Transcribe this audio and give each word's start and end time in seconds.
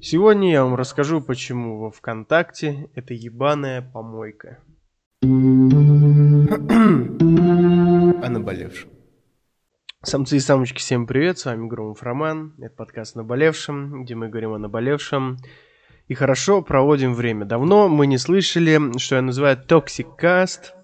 Сегодня 0.00 0.52
я 0.52 0.62
вам 0.62 0.76
расскажу, 0.76 1.20
почему 1.20 1.80
во 1.80 1.90
ВКонтакте 1.90 2.88
это 2.94 3.14
ебаная 3.14 3.82
помойка. 3.82 4.58
О 5.22 5.26
наболевшем. 8.28 8.90
Самцы 10.04 10.36
и 10.36 10.40
самочки, 10.40 10.78
всем 10.78 11.08
привет, 11.08 11.40
с 11.40 11.46
вами 11.46 11.66
Громов 11.66 12.04
Роман, 12.04 12.54
это 12.58 12.76
подкаст 12.76 13.16
«Наболевшем», 13.16 14.04
где 14.04 14.14
мы 14.14 14.28
говорим 14.28 14.52
о 14.52 14.58
наболевшем 14.58 15.38
и 16.06 16.14
хорошо 16.14 16.62
проводим 16.62 17.14
время. 17.14 17.44
Давно 17.44 17.88
мы 17.88 18.06
не 18.06 18.18
слышали, 18.18 18.96
что 18.98 19.16
я 19.16 19.22
называю 19.22 19.58
Cast, 19.68 20.74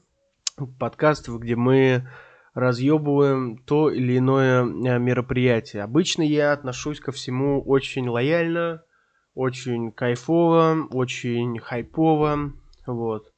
подкаст, 0.80 1.28
где 1.28 1.54
мы 1.54 2.08
разъебываем 2.52 3.58
то 3.58 3.90
или 3.90 4.18
иное 4.18 4.64
э, 4.64 4.98
мероприятие. 4.98 5.84
Обычно 5.84 6.22
я 6.22 6.52
отношусь 6.52 6.98
ко 6.98 7.12
всему 7.12 7.62
очень 7.62 8.08
лояльно, 8.08 8.82
очень 9.34 9.92
кайфово, 9.92 10.86
очень 10.90 11.58
хайпово, 11.58 12.52
вот. 12.86 13.32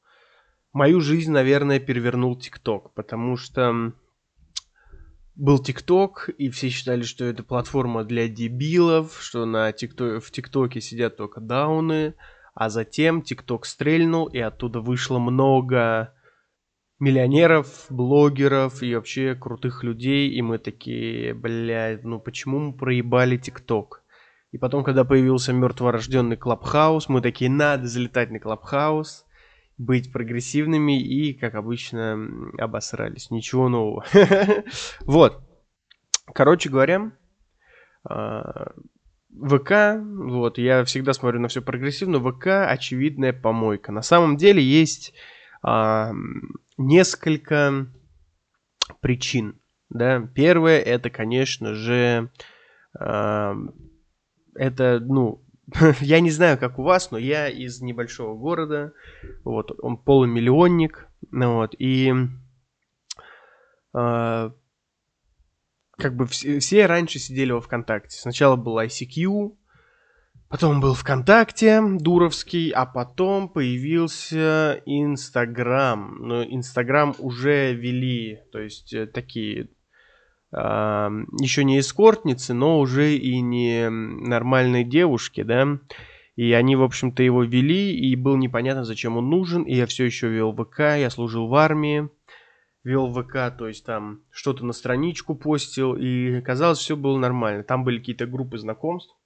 Мою 0.73 1.01
жизнь, 1.01 1.31
наверное, 1.31 1.79
перевернул 1.79 2.37
ТикТок, 2.37 2.93
потому 2.93 3.35
что 3.35 3.93
был 5.35 5.59
ТикТок, 5.59 6.29
и 6.37 6.49
все 6.49 6.69
считали, 6.69 7.03
что 7.03 7.25
это 7.25 7.43
платформа 7.43 8.03
для 8.03 8.27
дебилов, 8.27 9.17
что 9.19 9.45
на 9.45 9.69
TikTok, 9.69 10.19
в 10.19 10.31
ТикТоке 10.31 10.81
сидят 10.81 11.17
только 11.17 11.41
дауны, 11.41 12.15
а 12.53 12.69
затем 12.69 13.21
ТикТок 13.21 13.65
стрельнул, 13.65 14.27
и 14.27 14.39
оттуда 14.39 14.81
вышло 14.81 15.19
много 15.19 16.13
миллионеров, 16.99 17.85
блогеров 17.89 18.81
и 18.81 18.95
вообще 18.95 19.35
крутых 19.35 19.83
людей, 19.83 20.29
и 20.29 20.41
мы 20.41 20.57
такие, 20.57 21.35
блядь, 21.35 22.03
ну 22.03 22.19
почему 22.19 22.59
мы 22.59 22.73
проебали 22.73 23.37
ТикТок? 23.37 24.03
И 24.57 24.59
потом, 24.59 24.83
когда 24.83 25.03
появился 25.03 25.53
мертворожденный 25.53 26.35
Clubhouse, 26.35 27.09
мы 27.09 27.21
такие, 27.21 27.47
надо 27.47 27.85
залетать 27.85 28.31
на 28.31 28.39
Clubhouse, 28.39 29.23
быть 29.77 30.11
прогрессивными 30.11 30.99
и, 30.99 31.35
как 31.35 31.53
обычно, 31.53 32.27
обосрались. 32.57 33.29
Ничего 33.29 33.69
нового. 33.69 34.03
Вот. 35.01 35.47
Короче 36.33 36.69
говоря, 36.69 37.11
а, 38.03 38.71
ВК, 39.31 40.01
вот, 40.01 40.57
я 40.57 40.83
всегда 40.85 41.13
смотрю 41.13 41.39
на 41.39 41.49
все 41.49 41.61
прогрессивно, 41.61 42.19
ВК 42.19 42.47
очевидная 42.67 43.33
помойка. 43.33 43.91
На 43.91 44.01
самом 44.01 44.37
деле 44.37 44.63
есть 44.63 45.13
а, 45.61 46.13
несколько 46.77 47.85
причин. 49.01 49.61
Да? 49.91 50.27
Первое, 50.33 50.79
это, 50.79 51.11
конечно 51.11 51.75
же, 51.75 52.31
э, 52.99 53.53
это, 54.57 54.99
ну, 54.99 55.43
я 56.01 56.19
не 56.19 56.31
знаю, 56.31 56.57
как 56.57 56.79
у 56.79 56.83
вас, 56.83 57.11
но 57.11 57.17
я 57.17 57.49
из 57.49 57.81
небольшого 57.81 58.37
города, 58.37 58.93
вот, 59.43 59.71
он 59.81 59.97
полумиллионник, 59.97 61.07
ну, 61.31 61.55
вот, 61.55 61.75
и 61.77 62.13
э, 63.93 64.51
как 65.97 66.15
бы 66.15 66.25
все, 66.27 66.59
все 66.59 66.85
раньше 66.85 67.19
сидели 67.19 67.51
во 67.51 67.61
ВКонтакте. 67.61 68.19
Сначала 68.19 68.55
был 68.55 68.79
ICQ, 68.79 69.55
Потом 70.49 70.79
был 70.79 70.93
ВКонтакте, 70.93 71.81
Дуровский, 71.81 72.69
а 72.69 72.85
потом 72.85 73.49
появился 73.49 74.81
Инстаграм. 74.85 76.19
Но 76.21 76.41
Инстаграм 76.41 77.13
уже 77.19 77.73
вели, 77.73 78.39
то 78.53 78.59
есть 78.59 78.93
э, 78.93 79.07
такие 79.07 79.67
еще 80.51 81.63
не 81.63 81.79
эскортницы, 81.79 82.53
но 82.53 82.79
уже 82.79 83.15
и 83.15 83.41
не 83.41 83.89
нормальные 83.89 84.83
девушки, 84.83 85.43
да. 85.43 85.79
И 86.35 86.53
они, 86.53 86.75
в 86.75 86.83
общем-то, 86.83 87.23
его 87.23 87.43
вели, 87.43 87.95
и 87.95 88.15
было 88.15 88.37
непонятно, 88.37 88.83
зачем 88.83 89.17
он 89.17 89.29
нужен. 89.29 89.63
И 89.63 89.75
я 89.75 89.87
все 89.87 90.05
еще 90.05 90.29
вел 90.29 90.55
ВК, 90.55 90.79
я 90.79 91.09
служил 91.09 91.47
в 91.47 91.55
армии, 91.55 92.09
вел 92.83 93.11
ВК, 93.11 93.55
то 93.57 93.67
есть 93.67 93.85
там 93.85 94.21
что-то 94.29 94.63
на 94.63 94.73
страничку 94.73 95.35
постил, 95.35 95.95
и 95.95 96.39
казалось, 96.41 96.77
все 96.77 96.95
было 96.95 97.17
нормально. 97.17 97.63
Там 97.63 97.83
были 97.83 97.97
какие-то 97.97 98.27
группы 98.27 98.57
знакомств 98.57 99.17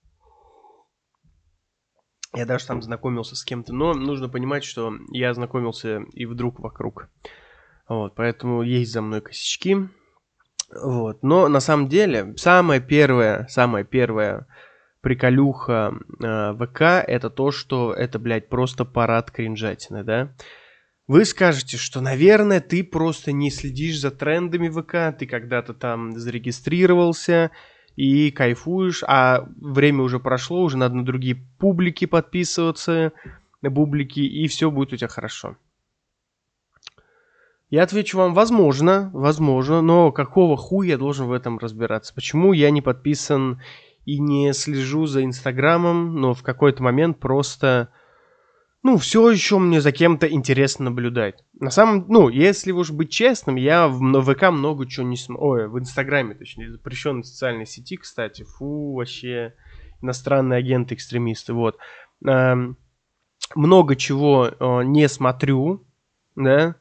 я 2.34 2.46
даже 2.46 2.66
там 2.66 2.82
знакомился 2.82 3.36
с 3.36 3.44
кем-то, 3.44 3.74
но 3.74 3.94
нужно 3.94 4.30
понимать, 4.30 4.64
что 4.64 4.94
я 5.10 5.34
знакомился 5.34 6.04
и 6.14 6.26
вдруг 6.26 6.60
вокруг. 6.60 7.10
Вот, 7.90 8.16
поэтому 8.16 8.62
есть 8.62 8.92
за 8.92 9.02
мной 9.02 9.22
косячки. 9.22 9.90
Вот, 10.74 11.22
но 11.24 11.48
на 11.48 11.60
самом 11.60 11.90
деле 11.90 12.34
самое 12.38 12.80
первое, 12.80 13.48
самое 13.50 13.84
первое 13.84 14.48
приколюха 15.02 15.94
э, 16.24 16.54
ВК 16.54 16.82
это 17.08 17.30
то, 17.30 17.52
что 17.52 17.94
это, 17.94 18.20
блядь, 18.20 18.50
просто 18.50 18.86
парад 18.86 19.32
кринжатины, 19.32 20.04
да? 20.04 20.34
Вы 21.08 21.26
скажете, 21.26 21.78
что, 21.78 22.00
наверное, 22.00 22.62
ты 22.62 22.84
просто 22.84 23.32
не 23.32 23.52
следишь 23.52 24.00
за 24.00 24.12
трендами 24.12 24.70
ВК, 24.70 25.18
ты 25.18 25.26
когда-то 25.26 25.74
там 25.74 26.18
зарегистрировался, 26.18 27.52
и 27.96 28.32
кайфуешь, 28.32 29.04
а 29.06 29.48
время 29.60 30.04
уже 30.04 30.20
прошло, 30.20 30.62
уже 30.62 30.78
надо 30.78 30.96
на 30.96 31.06
другие 31.06 31.38
публики 31.60 32.06
подписываться, 32.06 33.12
на 33.62 33.72
публики, 33.72 34.20
и 34.20 34.48
все 34.48 34.72
будет 34.72 34.94
у 34.94 34.96
тебя 34.96 35.08
хорошо. 35.08 35.58
Я 37.72 37.84
отвечу 37.84 38.18
вам, 38.18 38.34
возможно, 38.34 39.10
возможно, 39.14 39.82
но 39.82 40.12
какого 40.12 40.58
хуя 40.58 40.90
я 40.90 40.98
должен 40.98 41.28
в 41.28 41.32
этом 41.32 41.58
разбираться? 41.58 42.14
Почему 42.14 42.52
я 42.52 42.70
не 42.70 42.82
подписан 42.82 43.62
и 44.04 44.20
не 44.20 44.52
слежу 44.52 45.06
за 45.06 45.24
Инстаграмом, 45.24 46.18
но 46.18 46.34
в 46.34 46.44
какой-то 46.44 46.84
момент 46.84 47.22
просто 47.22 47.90
ну, 48.84 48.98
все 48.98 49.30
еще 49.30 49.58
мне 49.58 49.80
за 49.80 49.94
кем-то 49.94 50.28
интересно 50.28 50.86
наблюдать. 50.86 51.46
На 51.54 51.70
самом, 51.70 52.06
ну, 52.10 52.28
если 52.28 52.72
уж 52.72 52.92
быть 52.92 53.10
честным, 53.10 53.56
я 53.56 53.88
в 53.88 54.22
ВК 54.22 54.50
много 54.52 54.86
чего 54.86 55.06
не 55.06 55.16
смотрю. 55.16 55.46
Ой, 55.46 55.68
в 55.70 55.80
Инстаграме, 55.80 56.36
точнее, 56.36 56.72
запрещенной 56.72 57.24
социальной 57.24 57.68
сети, 57.68 57.96
кстати. 57.96 58.44
Фу, 58.44 58.96
вообще, 58.96 59.54
иностранные 60.02 60.58
агенты-экстремисты, 60.58 61.54
вот. 61.54 61.78
Эм, 62.26 62.76
много 63.56 63.96
чего 63.96 64.48
э, 64.48 64.84
не 64.84 65.08
смотрю, 65.08 65.86
да, 66.36 66.76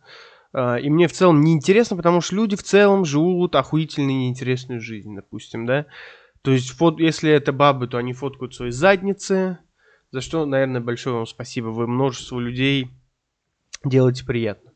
и 0.52 0.90
мне 0.90 1.06
в 1.08 1.12
целом 1.12 1.42
неинтересно, 1.42 1.96
потому 1.96 2.20
что 2.20 2.34
люди 2.34 2.56
в 2.56 2.62
целом 2.62 3.04
живут 3.04 3.54
охуительно 3.54 4.08
неинтересную 4.08 4.80
жизнь, 4.80 5.14
допустим, 5.14 5.66
да. 5.66 5.86
То 6.42 6.50
есть, 6.52 6.70
фот, 6.70 6.98
если 7.00 7.30
это 7.30 7.52
бабы, 7.52 7.86
то 7.86 7.98
они 7.98 8.12
фоткают 8.12 8.54
свои 8.54 8.70
задницы, 8.70 9.58
за 10.10 10.20
что, 10.20 10.44
наверное, 10.46 10.80
большое 10.80 11.16
вам 11.16 11.26
спасибо. 11.26 11.68
Вы 11.68 11.86
множеству 11.86 12.40
людей 12.40 12.90
делаете 13.84 14.24
приятно. 14.24 14.72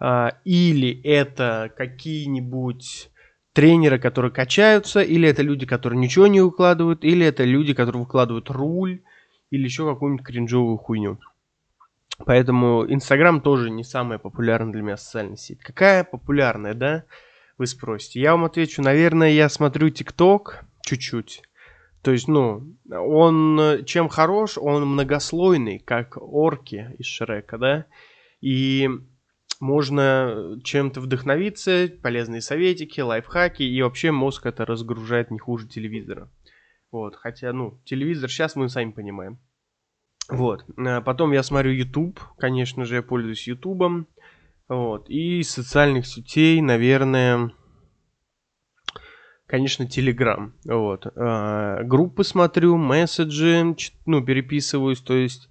А, 0.00 0.38
или 0.44 1.00
это 1.02 1.72
какие-нибудь 1.76 3.10
тренеры, 3.52 3.98
которые 3.98 4.30
качаются, 4.30 5.00
или 5.00 5.28
это 5.28 5.42
люди, 5.42 5.66
которые 5.66 5.98
ничего 5.98 6.26
не 6.26 6.40
укладывают, 6.40 7.04
или 7.04 7.26
это 7.26 7.44
люди, 7.44 7.74
которые 7.74 8.02
выкладывают 8.02 8.50
руль, 8.50 9.02
или 9.50 9.64
еще 9.64 9.90
какую-нибудь 9.90 10.24
кринжовую 10.24 10.76
хуйню. 10.76 11.18
Поэтому 12.24 12.84
Инстаграм 12.92 13.40
тоже 13.40 13.70
не 13.70 13.84
самая 13.84 14.18
популярная 14.18 14.72
для 14.72 14.82
меня 14.82 14.96
социальная 14.96 15.36
сеть. 15.36 15.60
Какая 15.60 16.04
популярная, 16.04 16.74
да? 16.74 17.04
Вы 17.58 17.66
спросите. 17.66 18.20
Я 18.20 18.32
вам 18.32 18.44
отвечу, 18.44 18.82
наверное, 18.82 19.30
я 19.30 19.48
смотрю 19.48 19.90
ТикТок 19.90 20.64
чуть-чуть. 20.82 21.42
То 22.02 22.12
есть, 22.12 22.28
ну, 22.28 22.76
он 22.90 23.84
чем 23.84 24.08
хорош, 24.08 24.56
он 24.56 24.86
многослойный, 24.86 25.78
как 25.78 26.16
орки 26.16 26.94
из 26.98 27.06
Шрека, 27.06 27.58
да, 27.58 27.86
и 28.40 28.88
можно 29.60 30.60
чем-то 30.62 31.00
вдохновиться, 31.00 31.90
полезные 32.02 32.40
советики, 32.40 33.00
лайфхаки, 33.00 33.64
и 33.64 33.82
вообще 33.82 34.12
мозг 34.12 34.46
это 34.46 34.64
разгружает 34.64 35.30
не 35.32 35.38
хуже 35.38 35.66
телевизора. 35.66 36.30
Вот, 36.92 37.16
хотя, 37.16 37.52
ну, 37.52 37.80
телевизор 37.84 38.30
сейчас 38.30 38.54
мы 38.54 38.68
сами 38.68 38.92
понимаем. 38.92 39.38
Вот, 40.28 40.64
а 40.76 41.00
потом 41.00 41.32
я 41.32 41.42
смотрю 41.42 41.72
YouTube, 41.72 42.20
конечно 42.38 42.84
же, 42.84 42.96
я 42.96 43.02
пользуюсь 43.02 43.48
YouTube, 43.48 44.06
вот, 44.68 45.08
и 45.08 45.42
социальных 45.42 46.06
сетей, 46.06 46.60
наверное, 46.60 47.52
конечно, 49.46 49.84
Telegram. 49.84 50.52
Вот. 50.66 51.06
А, 51.16 51.82
группы 51.82 52.22
смотрю, 52.22 52.76
месседжи, 52.76 53.74
ну, 54.04 54.22
переписываюсь, 54.22 55.00
то 55.00 55.14
есть 55.14 55.48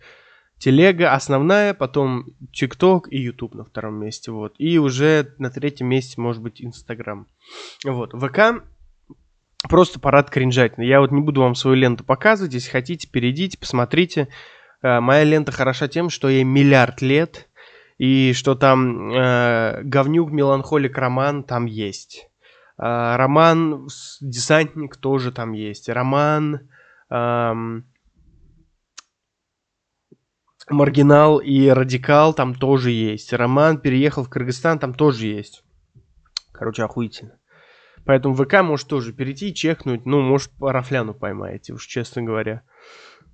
Телега 0.60 1.14
основная, 1.14 1.74
потом 1.74 2.28
ТикТок 2.54 3.12
и 3.12 3.18
YouTube 3.18 3.56
на 3.56 3.66
втором 3.66 4.00
месте, 4.00 4.32
вот. 4.32 4.56
И 4.58 4.78
уже 4.80 5.34
на 5.38 5.50
третьем 5.50 5.88
месте 5.88 6.22
может 6.22 6.42
быть 6.42 6.62
Инстаграм. 6.64 7.28
Вот. 7.86 8.14
ВК 8.14 8.64
просто 9.70 10.00
парад 10.00 10.30
кринжатный. 10.30 10.88
Я 10.88 11.00
вот 11.00 11.12
не 11.12 11.22
буду 11.22 11.42
вам 11.42 11.56
свою 11.56 11.76
ленту 11.76 12.04
показывать, 12.04 12.54
если 12.54 12.70
хотите, 12.70 13.08
перейдите, 13.08 13.58
посмотрите. 13.58 14.30
А, 14.82 15.02
моя 15.02 15.24
лента 15.24 15.52
хороша 15.52 15.88
тем, 15.88 16.10
что 16.10 16.30
ей 16.30 16.44
миллиард 16.44 17.02
лет, 17.02 17.50
и 17.98 18.34
что 18.34 18.56
там 18.56 19.12
э, 19.12 19.82
говнюк, 19.84 20.32
меланхолик, 20.32 20.98
роман 20.98 21.44
там 21.44 21.66
есть. 21.66 22.30
А, 22.78 23.18
роман 23.18 23.88
«Десантник» 24.22 24.98
тоже 24.98 25.32
там 25.32 25.54
есть. 25.54 25.90
Роман... 25.90 26.70
Эм, 27.10 27.86
Маргинал 30.70 31.38
и 31.38 31.70
Радикал 31.70 32.34
там 32.34 32.54
тоже 32.54 32.92
есть. 32.92 33.32
Роман 33.32 33.80
переехал 33.80 34.26
в 34.26 34.30
Кыргызстан, 34.30 34.80
там 34.80 34.94
тоже 34.94 35.28
есть. 35.28 35.64
Короче, 36.52 36.84
охуительно. 36.84 37.40
Поэтому 38.06 38.36
ВК 38.36 38.62
может 38.64 38.88
тоже 38.88 39.14
перейти, 39.14 39.54
чекнуть. 39.54 40.06
Ну, 40.06 40.22
может, 40.22 40.52
рафляну 40.60 41.14
поймаете, 41.14 41.74
уж 41.74 41.86
честно 41.86 42.22
говоря. 42.22 42.64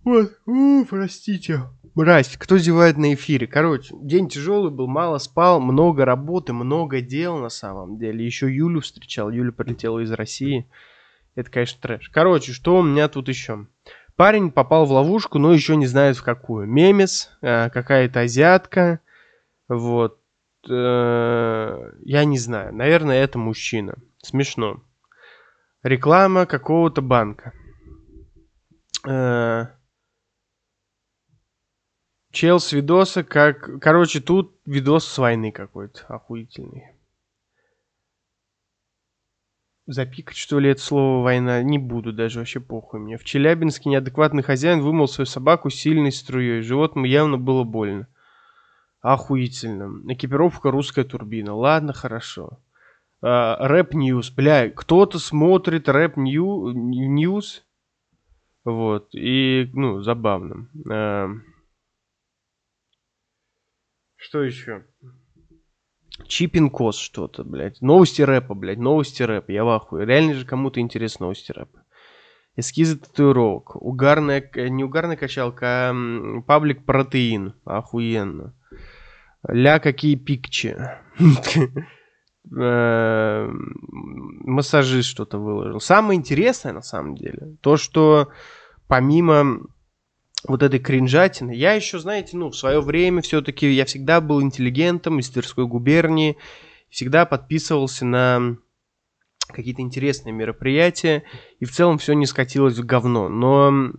Вот, 0.03 0.33
у, 0.45 0.85
простите. 0.85 1.61
Мразь, 1.95 2.35
кто 2.37 2.57
зевает 2.57 2.97
на 2.97 3.13
эфире? 3.13 3.47
Короче, 3.47 3.93
день 4.01 4.27
тяжелый 4.27 4.71
был, 4.71 4.87
мало 4.87 5.17
спал, 5.17 5.61
много 5.61 6.05
работы, 6.05 6.51
много 6.51 7.01
дел 7.01 7.37
на 7.37 7.49
самом 7.49 7.97
деле. 7.97 8.25
Еще 8.25 8.53
Юлю 8.53 8.81
встречал, 8.81 9.29
Юля 9.29 9.51
прилетела 9.51 9.99
из 9.99 10.11
России. 10.11 10.67
Это, 11.35 11.51
конечно, 11.51 11.79
трэш. 11.81 12.09
Короче, 12.09 12.51
что 12.51 12.77
у 12.77 12.83
меня 12.83 13.07
тут 13.07 13.29
еще? 13.29 13.67
Парень 14.15 14.51
попал 14.51 14.85
в 14.85 14.91
ловушку, 14.91 15.39
но 15.39 15.53
еще 15.53 15.75
не 15.75 15.85
знает 15.85 16.17
в 16.17 16.23
какую. 16.23 16.67
Мемес, 16.67 17.31
э, 17.41 17.69
какая-то 17.69 18.21
азиатка, 18.21 18.99
вот. 19.67 20.19
Э, 20.69 21.91
я 22.03 22.25
не 22.25 22.37
знаю, 22.37 22.73
наверное, 22.73 23.23
это 23.23 23.37
мужчина. 23.37 23.95
Смешно. 24.17 24.81
Реклама 25.83 26.45
какого-то 26.45 27.01
банка. 27.01 27.53
Чел 32.33 32.59
с 32.59 32.71
видоса, 32.71 33.23
как... 33.23 33.79
Короче, 33.79 34.19
тут 34.19 34.59
видос 34.65 35.05
с 35.05 35.17
войны 35.19 35.51
какой-то 35.51 36.03
охуительный. 36.07 36.95
Запикать, 39.85 40.35
что 40.35 40.57
ли, 40.57 40.71
это 40.71 40.81
слово 40.81 41.21
«война»? 41.21 41.61
Не 41.61 41.77
буду 41.77 42.11
даже, 42.11 42.39
вообще 42.39 42.59
похуй 42.59 42.99
мне. 43.01 43.17
В 43.17 43.23
Челябинске 43.23 43.87
неадекватный 43.89 44.41
хозяин 44.41 44.81
вымыл 44.81 45.07
свою 45.07 45.27
собаку 45.27 45.69
сильной 45.69 46.11
струей. 46.11 46.63
Животному 46.63 47.05
явно 47.05 47.37
было 47.37 47.63
больно. 47.63 48.07
Охуительно. 49.01 50.11
Экипировка 50.11 50.71
русская 50.71 51.03
турбина. 51.03 51.53
Ладно, 51.53 51.93
хорошо. 51.93 52.57
А, 53.21 53.57
Rap 53.67 53.93
News. 53.93 54.31
Бля, 54.31 54.71
кто-то 54.71 55.19
смотрит 55.19 55.87
Rap 55.87 56.17
News. 56.17 57.63
Вот. 58.63 59.09
И, 59.13 59.69
ну, 59.73 60.01
забавно. 60.01 60.67
А, 60.89 61.29
что 64.23 64.41
еще? 64.41 64.85
Чипинкос 66.27 66.97
что-то, 66.97 67.43
блядь. 67.43 67.81
Новости 67.81 68.21
рэпа, 68.21 68.53
блядь. 68.53 68.77
Новости 68.77 69.21
рэпа. 69.21 69.51
Я 69.51 69.65
в 69.65 69.69
ахуе. 69.69 70.05
Реально 70.05 70.35
же 70.35 70.45
кому-то 70.45 70.79
интересны 70.79 71.25
новости 71.25 71.51
рэпа. 71.51 71.83
Эскизы 72.55 72.97
татуировок. 72.97 73.75
Угарная, 73.75 74.49
не 74.55 74.83
угарная 74.83 75.17
качалка, 75.17 75.89
а 75.89 76.41
паблик 76.47 76.85
протеин. 76.85 77.55
Охуенно. 77.65 78.55
Ля 79.47 79.79
какие 79.79 80.15
пикчи. 80.15 80.77
Э, 82.51 83.47
массажист 83.49 85.07
что-то 85.07 85.37
выложил. 85.37 85.79
Самое 85.79 86.19
интересное, 86.19 86.73
на 86.73 86.81
самом 86.81 87.15
деле, 87.15 87.55
то, 87.61 87.77
что 87.77 88.33
помимо 88.89 89.61
вот 90.47 90.63
этой 90.63 90.79
кринжатины. 90.79 91.51
Я 91.51 91.73
еще, 91.73 91.99
знаете, 91.99 92.37
ну, 92.37 92.49
в 92.49 92.55
свое 92.55 92.81
время 92.81 93.21
все-таки 93.21 93.69
я 93.71 93.85
всегда 93.85 94.21
был 94.21 94.41
интеллигентом 94.41 95.19
из 95.19 95.29
Тверской 95.29 95.65
губернии, 95.65 96.37
всегда 96.89 97.25
подписывался 97.25 98.05
на 98.05 98.57
какие-то 99.47 99.81
интересные 99.81 100.33
мероприятия, 100.33 101.23
и 101.59 101.65
в 101.65 101.71
целом 101.71 101.97
все 101.97 102.13
не 102.13 102.25
скатилось 102.25 102.77
в 102.77 102.85
говно. 102.85 103.29
Но 103.29 103.93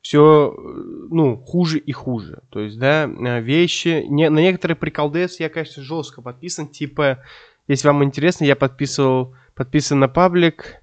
все, 0.00 0.54
ну, 0.56 1.36
хуже 1.36 1.78
и 1.78 1.92
хуже. 1.92 2.42
То 2.50 2.60
есть, 2.60 2.78
да, 2.78 3.06
вещи... 3.06 4.04
Не, 4.08 4.30
на 4.30 4.38
некоторые 4.38 4.76
приколдес 4.76 5.40
я, 5.40 5.48
конечно, 5.48 5.82
жестко 5.82 6.22
подписан. 6.22 6.68
Типа, 6.68 7.24
если 7.66 7.88
вам 7.88 8.04
интересно, 8.04 8.44
я 8.44 8.56
подписывал, 8.56 9.34
подписан 9.54 9.98
на 9.98 10.08
паблик 10.08 10.82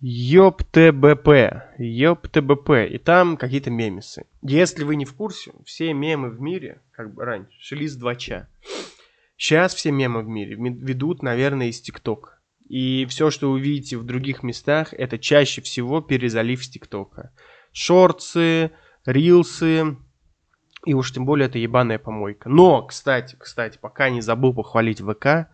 ЙОПТБП. 0.00 1.28
ЙОПТБП. 1.78 2.70
И 2.90 2.98
там 2.98 3.36
какие-то 3.36 3.70
мемесы. 3.70 4.26
Если 4.42 4.84
вы 4.84 4.96
не 4.96 5.04
в 5.04 5.14
курсе, 5.14 5.52
все 5.64 5.92
мемы 5.92 6.30
в 6.30 6.40
мире, 6.40 6.82
как 6.92 7.14
бы 7.14 7.24
раньше, 7.24 7.56
шли 7.60 7.88
с 7.88 7.96
2 7.96 8.14
Сейчас 9.38 9.74
все 9.74 9.90
мемы 9.90 10.22
в 10.22 10.28
мире 10.28 10.56
ведут, 10.56 11.22
наверное, 11.22 11.68
из 11.68 11.80
ТикТока. 11.80 12.38
И 12.68 13.06
все, 13.06 13.30
что 13.30 13.52
вы 13.52 13.60
видите 13.60 13.96
в 13.96 14.04
других 14.04 14.42
местах, 14.42 14.92
это 14.92 15.18
чаще 15.18 15.62
всего 15.62 16.00
перезалив 16.00 16.64
с 16.64 16.68
ТикТока. 16.68 17.32
Шорцы, 17.72 18.72
рилсы, 19.04 19.96
и 20.84 20.94
уж 20.94 21.12
тем 21.12 21.26
более 21.26 21.48
это 21.48 21.58
ебаная 21.58 21.98
помойка. 21.98 22.48
Но, 22.48 22.82
кстати, 22.82 23.36
кстати, 23.38 23.78
пока 23.80 24.08
не 24.08 24.20
забыл 24.20 24.54
похвалить 24.54 25.00
ВК, 25.00 25.48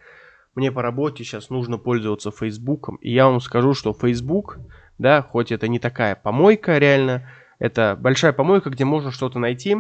мне 0.55 0.71
по 0.71 0.83
работе 0.83 1.25
сейчас 1.25 1.51
нужно 1.51 1.79
пользоваться 1.79 2.31
Фейсбуком, 2.31 2.97
и 2.97 3.11
я 3.11 3.27
вам 3.27 3.41
скажу, 3.41 3.75
что 3.75 3.95
Facebook, 3.95 4.59
да, 4.99 5.23
хоть 5.23 5.51
это 5.51 5.69
не 5.69 5.79
такая 5.79 6.15
помойка 6.15 6.79
реально, 6.79 7.29
это 7.59 7.97
большая 7.99 8.33
помойка, 8.33 8.71
где 8.71 8.85
можно 8.85 9.11
что-то 9.11 9.39
найти, 9.39 9.77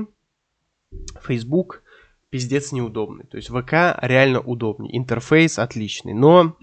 Facebook 1.22 1.82
пиздец 2.30 2.72
неудобный. 2.72 3.24
То 3.24 3.36
есть 3.36 3.50
ВК 3.50 3.98
реально 4.00 4.40
удобный, 4.40 4.96
интерфейс 4.96 5.58
отличный, 5.58 6.14
но 6.14 6.56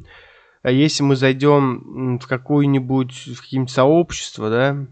э, 0.64 0.74
если 0.74 1.04
мы 1.04 1.16
зайдем 1.16 2.18
в 2.18 2.28
какое-нибудь, 2.28 3.28
в 3.28 3.42
какие-нибудь 3.42 3.72
сообщества, 3.72 4.50
да, 4.50 4.88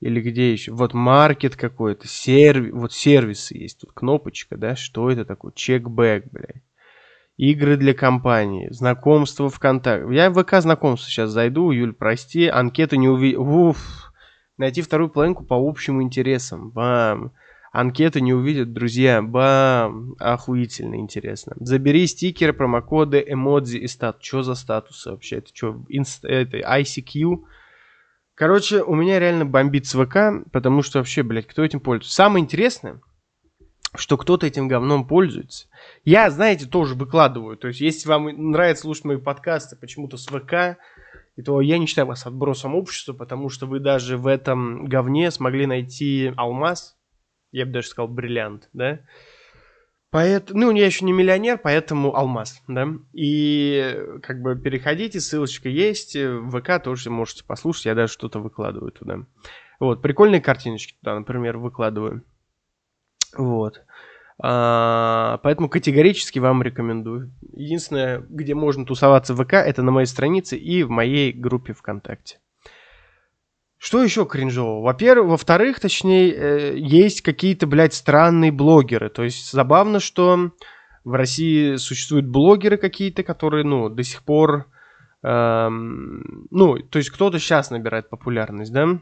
или 0.00 0.20
где 0.20 0.52
еще, 0.52 0.72
вот 0.72 0.92
маркет 0.92 1.56
какой-то, 1.56 2.06
сервис, 2.06 2.72
вот 2.74 2.92
сервисы 2.92 3.56
есть, 3.56 3.80
тут 3.80 3.92
кнопочка, 3.92 4.58
да, 4.58 4.76
что 4.76 5.10
это 5.10 5.24
такое, 5.24 5.52
чекбэк, 5.52 6.26
блядь 6.30 6.62
игры 7.38 7.76
для 7.76 7.94
компании, 7.94 8.68
знакомства 8.70 9.48
ВКонтакте. 9.48 10.12
Я 10.14 10.28
в 10.28 10.42
ВК 10.42 10.60
знакомства 10.60 11.10
сейчас 11.10 11.30
зайду, 11.30 11.70
Юль, 11.70 11.94
прости, 11.94 12.48
анкету 12.48 12.96
не 12.96 13.08
увидел. 13.08 13.42
Уф, 13.42 14.12
найти 14.58 14.82
вторую 14.82 15.08
половинку 15.08 15.44
по 15.44 15.54
общим 15.54 16.02
интересам. 16.02 16.70
Бам. 16.70 17.32
Анкеты 17.70 18.20
не 18.20 18.34
увидят, 18.34 18.72
друзья. 18.72 19.22
Бам. 19.22 20.16
Охуительно 20.18 20.96
интересно. 20.96 21.54
Забери 21.60 22.06
стикеры, 22.08 22.52
промокоды, 22.52 23.24
эмодзи 23.26 23.78
и 23.78 23.86
статус. 23.86 24.26
Что 24.26 24.42
за 24.42 24.54
статусы 24.56 25.10
вообще? 25.10 25.36
Это 25.36 25.50
что, 25.54 25.84
инст... 25.88 26.24
это 26.24 26.58
ICQ? 26.58 27.44
Короче, 28.34 28.82
у 28.82 28.94
меня 28.94 29.20
реально 29.20 29.44
бомбит 29.44 29.86
с 29.86 29.94
ВК, 29.94 30.48
потому 30.52 30.82
что 30.82 30.98
вообще, 30.98 31.22
блядь, 31.22 31.46
кто 31.46 31.64
этим 31.64 31.78
пользуется? 31.78 32.14
Самое 32.14 32.42
интересное, 32.42 33.00
что 33.94 34.16
кто-то 34.16 34.46
этим 34.46 34.68
говном 34.68 35.06
пользуется. 35.06 35.68
Я, 36.04 36.30
знаете, 36.30 36.66
тоже 36.66 36.94
выкладываю. 36.94 37.56
То 37.56 37.68
есть, 37.68 37.80
если 37.80 38.08
вам 38.08 38.50
нравится 38.50 38.82
слушать 38.82 39.04
мои 39.04 39.16
подкасты 39.16 39.76
почему-то 39.76 40.16
с 40.16 40.26
ВК, 40.26 40.78
то 41.44 41.60
я 41.60 41.78
не 41.78 41.86
считаю 41.86 42.06
вас 42.06 42.26
отбросом 42.26 42.74
общества, 42.74 43.12
потому 43.12 43.48
что 43.48 43.66
вы 43.66 43.80
даже 43.80 44.16
в 44.16 44.26
этом 44.26 44.86
говне 44.86 45.30
смогли 45.30 45.66
найти 45.66 46.32
алмаз, 46.36 46.96
я 47.52 47.64
бы 47.64 47.72
даже 47.72 47.88
сказал 47.88 48.08
бриллиант, 48.08 48.68
да? 48.72 49.00
Поэтому, 50.10 50.60
ну, 50.60 50.70
я 50.72 50.86
еще 50.86 51.04
не 51.04 51.12
миллионер, 51.12 51.58
поэтому 51.58 52.16
алмаз, 52.16 52.62
да? 52.66 52.88
И 53.12 53.96
как 54.22 54.40
бы 54.40 54.56
переходите, 54.56 55.20
ссылочка 55.20 55.68
есть, 55.68 56.16
в 56.16 56.50
ВК 56.50 56.82
тоже 56.82 57.10
можете 57.10 57.44
послушать, 57.44 57.86
я 57.86 57.94
даже 57.94 58.12
что-то 58.12 58.40
выкладываю 58.40 58.90
туда. 58.90 59.20
Вот, 59.80 60.02
прикольные 60.02 60.40
картиночки 60.40 60.96
туда, 60.98 61.14
например, 61.14 61.58
выкладываю. 61.58 62.24
Вот. 63.38 63.80
А, 64.40 65.38
поэтому 65.42 65.68
категорически 65.68 66.38
вам 66.38 66.62
рекомендую. 66.62 67.32
Единственное, 67.54 68.24
где 68.28 68.54
можно 68.54 68.84
тусоваться 68.84 69.34
в 69.34 69.42
ВК, 69.42 69.54
это 69.54 69.82
на 69.82 69.90
моей 69.90 70.06
странице 70.06 70.56
и 70.56 70.82
в 70.82 70.90
моей 70.90 71.32
группе 71.32 71.72
ВКонтакте. 71.72 72.38
Что 73.78 74.02
еще 74.02 74.26
кринжового? 74.26 74.82
Во-первых, 74.82 75.30
во-вторых, 75.30 75.78
точнее, 75.78 76.32
э, 76.32 76.78
есть 76.78 77.22
какие-то, 77.22 77.68
блядь, 77.68 77.94
странные 77.94 78.50
блогеры. 78.50 79.08
То 79.08 79.22
есть 79.22 79.52
забавно, 79.52 80.00
что 80.00 80.50
в 81.04 81.12
России 81.12 81.76
существуют 81.76 82.26
блогеры 82.26 82.76
какие-то, 82.76 83.22
которые, 83.22 83.64
ну, 83.64 83.88
до 83.88 84.02
сих 84.02 84.24
пор... 84.24 84.66
Эм, 85.22 86.46
ну, 86.50 86.78
то 86.78 86.98
есть 86.98 87.10
кто-то 87.10 87.38
сейчас 87.38 87.70
набирает 87.70 88.08
популярность, 88.08 88.72
да? 88.72 89.00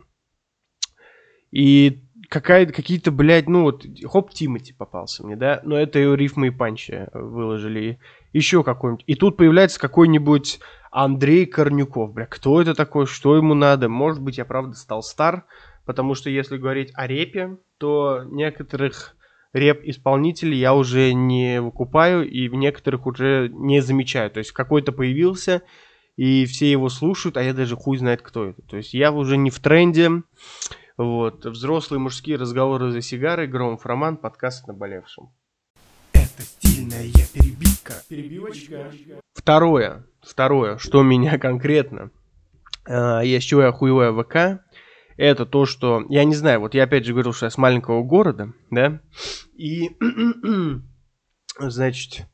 И 1.50 2.05
какая, 2.28 2.66
какие-то, 2.66 3.10
блядь, 3.10 3.48
ну 3.48 3.62
вот, 3.62 3.84
Хоп 4.04 4.32
Тимати 4.32 4.72
попался 4.72 5.24
мне, 5.24 5.36
да, 5.36 5.60
но 5.64 5.78
это 5.78 5.98
и 5.98 6.16
рифмы 6.16 6.48
и 6.48 6.50
панчи 6.50 7.08
выложили, 7.12 7.98
еще 8.32 8.62
какой-нибудь. 8.62 9.04
И 9.06 9.14
тут 9.14 9.36
появляется 9.36 9.80
какой-нибудь 9.80 10.60
Андрей 10.90 11.46
Корнюков, 11.46 12.12
бля, 12.12 12.26
кто 12.26 12.60
это 12.60 12.74
такой, 12.74 13.06
что 13.06 13.36
ему 13.36 13.54
надо? 13.54 13.88
Может 13.88 14.22
быть, 14.22 14.38
я 14.38 14.44
правда 14.44 14.74
стал 14.74 15.02
стар, 15.02 15.44
потому 15.84 16.14
что 16.14 16.30
если 16.30 16.56
говорить 16.56 16.90
о 16.94 17.06
репе, 17.06 17.58
то 17.78 18.22
некоторых 18.24 19.16
реп-исполнителей 19.52 20.58
я 20.58 20.74
уже 20.74 21.12
не 21.12 21.60
выкупаю 21.60 22.28
и 22.28 22.48
в 22.48 22.54
некоторых 22.54 23.06
уже 23.06 23.48
не 23.52 23.80
замечаю. 23.80 24.30
То 24.30 24.38
есть 24.38 24.52
какой-то 24.52 24.92
появился, 24.92 25.62
и 26.16 26.44
все 26.46 26.70
его 26.70 26.88
слушают, 26.88 27.36
а 27.36 27.42
я 27.42 27.52
даже 27.52 27.76
хуй 27.76 27.98
знает, 27.98 28.22
кто 28.22 28.46
это. 28.46 28.62
То 28.62 28.76
есть 28.76 28.94
я 28.94 29.12
уже 29.12 29.36
не 29.36 29.50
в 29.50 29.58
тренде, 29.60 30.22
Вот, 30.96 31.44
взрослые 31.44 32.00
мужские 32.00 32.38
разговоры 32.38 32.90
за 32.90 33.02
сигарой, 33.02 33.46
Громов 33.46 33.84
Роман, 33.84 34.16
подкаст 34.16 34.64
о 34.64 34.72
наболевшем. 34.72 35.30
Это 36.14 36.42
стильная 36.42 37.04
перебивка. 37.34 37.92
Перебивочка. 38.08 38.90
Второе, 39.34 40.06
второе, 40.22 40.78
что 40.78 41.02
меня 41.02 41.38
конкретно, 41.38 42.10
э, 42.86 43.20
я 43.24 43.40
с 43.40 43.42
чего 43.42 43.64
я 43.64 43.72
хуевая 43.72 44.10
ВК, 44.12 44.64
это 45.18 45.44
то, 45.44 45.66
что, 45.66 46.02
я 46.08 46.24
не 46.24 46.34
знаю, 46.34 46.60
вот 46.60 46.72
я 46.72 46.84
опять 46.84 47.04
же 47.04 47.12
говорил, 47.12 47.34
что 47.34 47.44
я 47.44 47.50
с 47.50 47.58
маленького 47.58 48.02
города, 48.02 48.54
да, 48.70 49.02
и, 49.54 49.90
значит, 51.58 52.26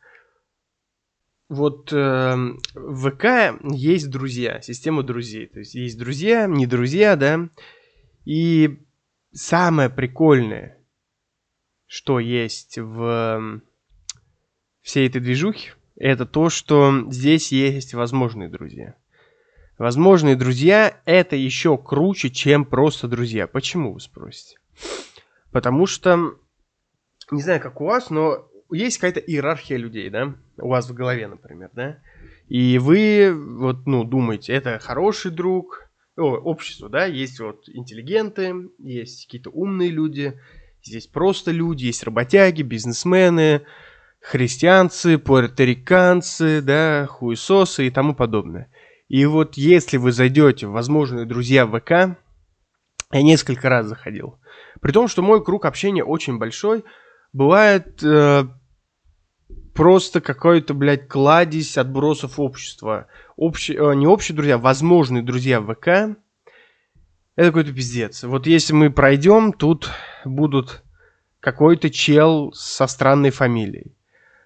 вот 1.48 1.92
э, 1.92 2.36
в 2.74 3.10
ВК 3.10 3.60
есть 3.74 4.08
друзья, 4.08 4.60
система 4.62 5.02
друзей. 5.02 5.48
То 5.48 5.58
есть 5.58 5.74
есть 5.74 5.98
друзья, 5.98 6.46
не 6.46 6.66
друзья, 6.66 7.16
да. 7.16 7.48
И 8.24 8.78
самое 9.32 9.90
прикольное, 9.90 10.78
что 11.86 12.18
есть 12.18 12.78
в 12.78 13.62
всей 14.80 15.08
этой 15.08 15.20
движухе, 15.20 15.74
это 15.96 16.26
то, 16.26 16.48
что 16.48 17.10
здесь 17.10 17.52
есть 17.52 17.94
возможные 17.94 18.48
друзья. 18.48 18.96
Возможные 19.78 20.36
друзья 20.36 21.00
это 21.06 21.36
еще 21.36 21.76
круче, 21.76 22.30
чем 22.30 22.64
просто 22.64 23.08
друзья. 23.08 23.46
Почему, 23.46 23.92
вы 23.92 24.00
спросите? 24.00 24.58
Потому 25.50 25.86
что, 25.86 26.36
не 27.30 27.42
знаю, 27.42 27.60
как 27.60 27.80
у 27.80 27.86
вас, 27.86 28.10
но 28.10 28.48
есть 28.70 28.98
какая-то 28.98 29.20
иерархия 29.20 29.76
людей, 29.76 30.08
да, 30.08 30.34
у 30.58 30.68
вас 30.68 30.88
в 30.88 30.94
голове, 30.94 31.26
например, 31.26 31.70
да, 31.72 31.98
и 32.48 32.78
вы 32.78 33.32
вот, 33.34 33.86
ну, 33.86 34.04
думаете, 34.04 34.52
это 34.52 34.78
хороший 34.78 35.30
друг, 35.30 35.90
о, 36.16 36.36
общество, 36.36 36.88
да, 36.88 37.06
есть 37.06 37.40
вот 37.40 37.68
интеллигенты, 37.68 38.70
есть 38.78 39.26
какие-то 39.26 39.50
умные 39.50 39.90
люди, 39.90 40.38
здесь 40.82 41.06
просто 41.06 41.50
люди, 41.50 41.86
есть 41.86 42.04
работяги, 42.04 42.62
бизнесмены, 42.62 43.62
христианцы, 44.20 45.18
пуэрториканцы, 45.18 46.60
да, 46.60 47.06
хуесосы 47.06 47.86
и 47.86 47.90
тому 47.90 48.14
подобное. 48.14 48.70
И 49.08 49.24
вот 49.26 49.56
если 49.56 49.96
вы 49.96 50.12
зайдете 50.12 50.66
в 50.66 50.72
возможные 50.72 51.26
друзья 51.26 51.66
ВК, 51.66 52.16
я 53.10 53.22
несколько 53.22 53.68
раз 53.68 53.86
заходил, 53.86 54.38
при 54.80 54.92
том, 54.92 55.08
что 55.08 55.22
мой 55.22 55.44
круг 55.44 55.64
общения 55.64 56.04
очень 56.04 56.38
большой, 56.38 56.84
бывает 57.32 58.02
э, 58.02 58.44
просто 59.74 60.20
какой-то, 60.20 60.74
блядь, 60.74 61.08
кладезь 61.08 61.78
отбросов 61.78 62.38
общества. 62.38 63.06
Общие, 63.36 63.78
э, 63.78 63.94
не 63.94 64.06
общие 64.06 64.36
друзья, 64.36 64.58
возможные 64.58 65.22
друзья 65.22 65.60
в 65.60 65.74
ВК. 65.74 66.16
Это 67.34 67.48
какой-то 67.48 67.72
пиздец. 67.72 68.24
Вот 68.24 68.46
если 68.46 68.74
мы 68.74 68.90
пройдем, 68.90 69.52
тут 69.52 69.90
будут 70.24 70.82
какой-то 71.40 71.90
чел 71.90 72.52
со 72.52 72.86
странной 72.86 73.30
фамилией. 73.30 73.96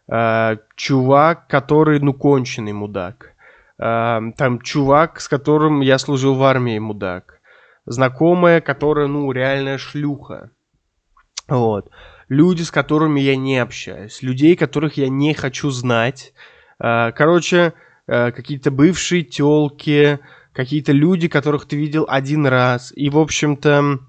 Э, 0.09 0.57
чувак, 0.77 1.49
который, 1.49 2.01
ну, 2.01 2.15
конченый 2.15 2.73
мудак. 2.73 3.35
Э, 3.79 4.21
там 4.37 4.61
чувак, 4.61 5.21
с 5.21 5.29
которым 5.29 5.81
я 5.81 5.99
служил 5.99 6.35
в 6.35 6.45
армии, 6.45 6.79
мудак. 6.79 7.41
Знакомая, 7.87 8.61
которая, 8.61 9.09
ну, 9.09 9.31
реальная 9.33 9.79
шлюха. 9.79 10.51
Вот 11.49 11.91
люди, 12.29 12.63
с 12.63 12.71
которыми 12.71 13.21
я 13.21 13.37
не 13.37 13.59
общаюсь, 13.59 14.23
людей, 14.23 14.57
которых 14.57 14.97
я 14.97 15.09
не 15.09 15.35
хочу 15.35 15.71
знать. 15.71 16.33
А, 16.79 17.13
короче, 17.13 17.75
а, 18.07 18.33
какие-то 18.33 18.71
бывшие 18.71 19.23
телки, 19.23 20.19
какие-то 20.53 20.93
люди, 20.93 21.29
которых 21.29 21.67
ты 21.67 21.77
видел 21.77 22.07
один 22.09 22.47
раз. 22.47 22.93
И, 22.97 23.11
в 23.11 23.19
общем-то, 23.19 24.01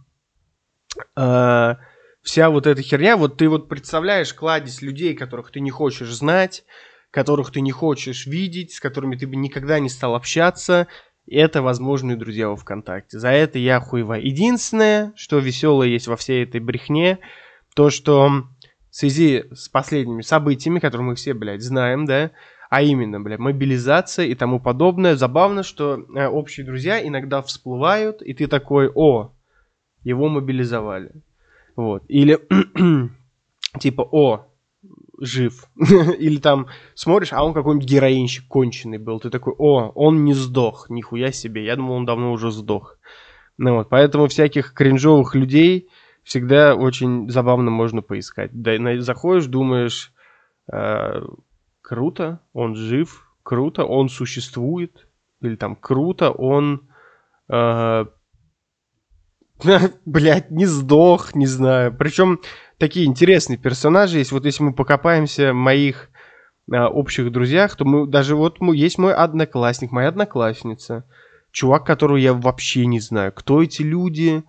а, 1.15 1.77
вся 2.23 2.49
вот 2.49 2.67
эта 2.67 2.81
херня, 2.81 3.17
вот 3.17 3.37
ты 3.37 3.49
вот 3.49 3.69
представляешь 3.69 4.33
кладезь 4.33 4.81
людей, 4.81 5.15
которых 5.15 5.51
ты 5.51 5.59
не 5.59 5.71
хочешь 5.71 6.09
знать, 6.09 6.65
которых 7.11 7.51
ты 7.51 7.61
не 7.61 7.71
хочешь 7.71 8.25
видеть, 8.25 8.73
с 8.73 8.79
которыми 8.79 9.15
ты 9.15 9.27
бы 9.27 9.35
никогда 9.35 9.79
не 9.79 9.89
стал 9.89 10.15
общаться, 10.15 10.87
это 11.29 11.61
возможные 11.61 12.15
друзья 12.15 12.49
во 12.49 12.55
ВКонтакте. 12.55 13.19
За 13.19 13.29
это 13.29 13.59
я 13.59 13.79
хуева. 13.79 14.13
Единственное, 14.13 15.13
что 15.15 15.39
веселое 15.39 15.89
есть 15.89 16.07
во 16.07 16.15
всей 16.15 16.43
этой 16.43 16.61
брехне, 16.61 17.19
то, 17.77 17.91
что 17.91 18.27
в 18.89 18.95
связи 18.95 19.45
с 19.53 19.69
последними 19.69 20.23
событиями, 20.23 20.79
которые 20.79 21.09
мы 21.09 21.13
все, 21.13 21.35
блядь, 21.35 21.61
знаем, 21.61 22.05
да, 22.05 22.31
а 22.71 22.81
именно, 22.81 23.21
блядь, 23.21 23.37
мобилизация 23.37 24.25
и 24.25 24.33
тому 24.33 24.59
подобное, 24.59 25.15
забавно, 25.15 25.61
что 25.61 26.03
э, 26.15 26.27
общие 26.27 26.65
друзья 26.65 27.07
иногда 27.07 27.43
всплывают, 27.43 28.23
и 28.23 28.33
ты 28.33 28.47
такой, 28.47 28.89
о, 28.89 29.31
его 30.01 30.27
мобилизовали. 30.27 31.11
Вот. 31.75 32.01
Или 32.07 32.39
типа, 33.79 34.01
о, 34.01 34.47
жив. 35.19 35.65
Или 36.17 36.37
там 36.37 36.69
смотришь, 36.95 37.31
а 37.31 37.43
он 37.43 37.53
какой-нибудь 37.53 37.87
героинщик 37.87 38.47
конченый 38.47 38.97
был. 38.97 39.19
Ты 39.19 39.29
такой, 39.29 39.53
о, 39.55 39.91
он 39.93 40.25
не 40.25 40.33
сдох, 40.33 40.89
нихуя 40.89 41.31
себе. 41.31 41.63
Я 41.63 41.75
думал, 41.75 41.93
он 41.93 42.05
давно 42.05 42.31
уже 42.31 42.49
сдох. 42.49 42.97
Ну 43.59 43.75
вот, 43.75 43.89
поэтому 43.89 44.27
всяких 44.27 44.73
кринжовых 44.73 45.35
людей 45.35 45.89
всегда 46.27 46.75
очень 46.75 47.29
забавно 47.29 47.71
можно 47.71 48.01
поискать. 48.01 48.51
Заходишь, 49.01 49.45
думаешь, 49.45 50.11
э, 50.71 51.21
круто, 51.81 52.41
он 52.51 52.75
жив, 52.75 53.25
круто, 53.43 53.85
он 53.85 54.09
существует, 54.09 55.07
или 55.41 55.55
там 55.55 55.77
круто, 55.77 56.31
он, 56.31 56.89
э, 57.49 58.05
блядь, 60.05 60.51
не 60.51 60.65
сдох, 60.65 61.33
не 61.33 61.45
знаю. 61.45 61.95
Причем 61.97 62.41
такие 62.77 63.05
интересные 63.05 63.57
персонажи 63.57 64.17
есть. 64.17 64.33
Вот 64.33 64.43
если 64.43 64.63
мы 64.63 64.73
покопаемся 64.73 65.53
в 65.53 65.55
моих 65.55 66.09
э, 66.69 66.77
общих 66.77 67.31
друзьях, 67.31 67.77
то 67.77 67.85
мы 67.85 68.05
даже 68.05 68.35
вот 68.35 68.57
есть 68.73 68.97
мой 68.97 69.13
одноклассник, 69.13 69.91
моя 69.91 70.09
одноклассница, 70.09 71.05
чувак, 71.53 71.85
которого 71.85 72.17
я 72.17 72.33
вообще 72.33 72.85
не 72.85 72.99
знаю, 72.99 73.31
кто 73.31 73.63
эти 73.63 73.81
люди, 73.81 74.43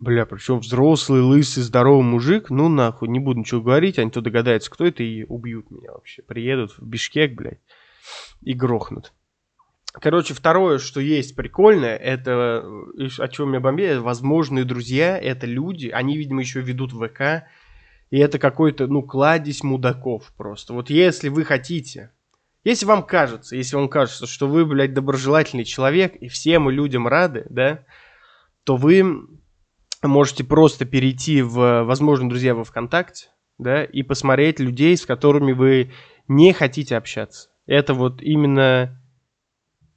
Бля, 0.00 0.26
причем 0.26 0.60
взрослый, 0.60 1.22
лысый, 1.22 1.64
здоровый 1.64 2.04
мужик, 2.04 2.50
ну 2.50 2.68
нахуй, 2.68 3.08
не 3.08 3.18
буду 3.18 3.40
ничего 3.40 3.60
говорить, 3.60 3.98
они 3.98 4.12
то 4.12 4.20
догадаются, 4.20 4.70
кто 4.70 4.86
это, 4.86 5.02
и 5.02 5.24
убьют 5.24 5.72
меня 5.72 5.90
вообще. 5.92 6.22
Приедут 6.22 6.78
в 6.78 6.86
Бишкек, 6.86 7.34
блядь, 7.34 7.60
и 8.40 8.52
грохнут. 8.54 9.12
Короче, 9.92 10.34
второе, 10.34 10.78
что 10.78 11.00
есть 11.00 11.34
прикольное, 11.34 11.96
это, 11.96 12.64
о 13.18 13.28
чем 13.28 13.54
я 13.54 13.60
бомбею, 13.60 14.02
возможные 14.02 14.64
друзья, 14.64 15.18
это 15.18 15.46
люди, 15.46 15.88
они, 15.88 16.16
видимо, 16.16 16.42
еще 16.42 16.60
ведут 16.60 16.92
ВК, 16.92 17.48
и 18.10 18.18
это 18.18 18.38
какой-то, 18.38 18.86
ну, 18.86 19.02
кладезь 19.02 19.64
мудаков 19.64 20.32
просто. 20.36 20.74
Вот 20.74 20.90
если 20.90 21.28
вы 21.28 21.44
хотите, 21.44 22.12
если 22.62 22.86
вам 22.86 23.02
кажется, 23.02 23.56
если 23.56 23.74
вам 23.74 23.88
кажется, 23.88 24.28
что 24.28 24.46
вы, 24.46 24.64
блядь, 24.64 24.94
доброжелательный 24.94 25.64
человек, 25.64 26.14
и 26.14 26.28
всем 26.28 26.70
людям 26.70 27.08
рады, 27.08 27.46
да, 27.50 27.84
то 28.62 28.76
вы 28.76 29.26
можете 30.02 30.44
просто 30.44 30.84
перейти 30.84 31.42
в, 31.42 31.82
возможно, 31.84 32.28
друзья 32.28 32.54
во 32.54 32.64
ВКонтакте, 32.64 33.28
да, 33.58 33.82
и 33.84 34.02
посмотреть 34.02 34.60
людей, 34.60 34.96
с 34.96 35.04
которыми 35.04 35.52
вы 35.52 35.92
не 36.28 36.52
хотите 36.52 36.96
общаться. 36.96 37.48
Это 37.66 37.94
вот 37.94 38.22
именно 38.22 39.02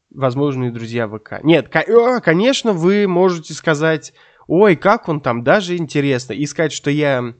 возможные 0.09 0.71
друзья 0.71 1.07
ВК. 1.07 1.43
Нет, 1.43 1.69
конечно, 1.69 2.73
вы 2.73 3.07
можете 3.07 3.53
сказать, 3.53 4.13
ой, 4.47 4.75
как 4.75 5.07
он 5.07 5.21
там, 5.21 5.43
даже 5.43 5.77
интересно, 5.77 6.33
и 6.33 6.45
сказать, 6.45 6.73
что 6.73 6.89
я 6.89 7.33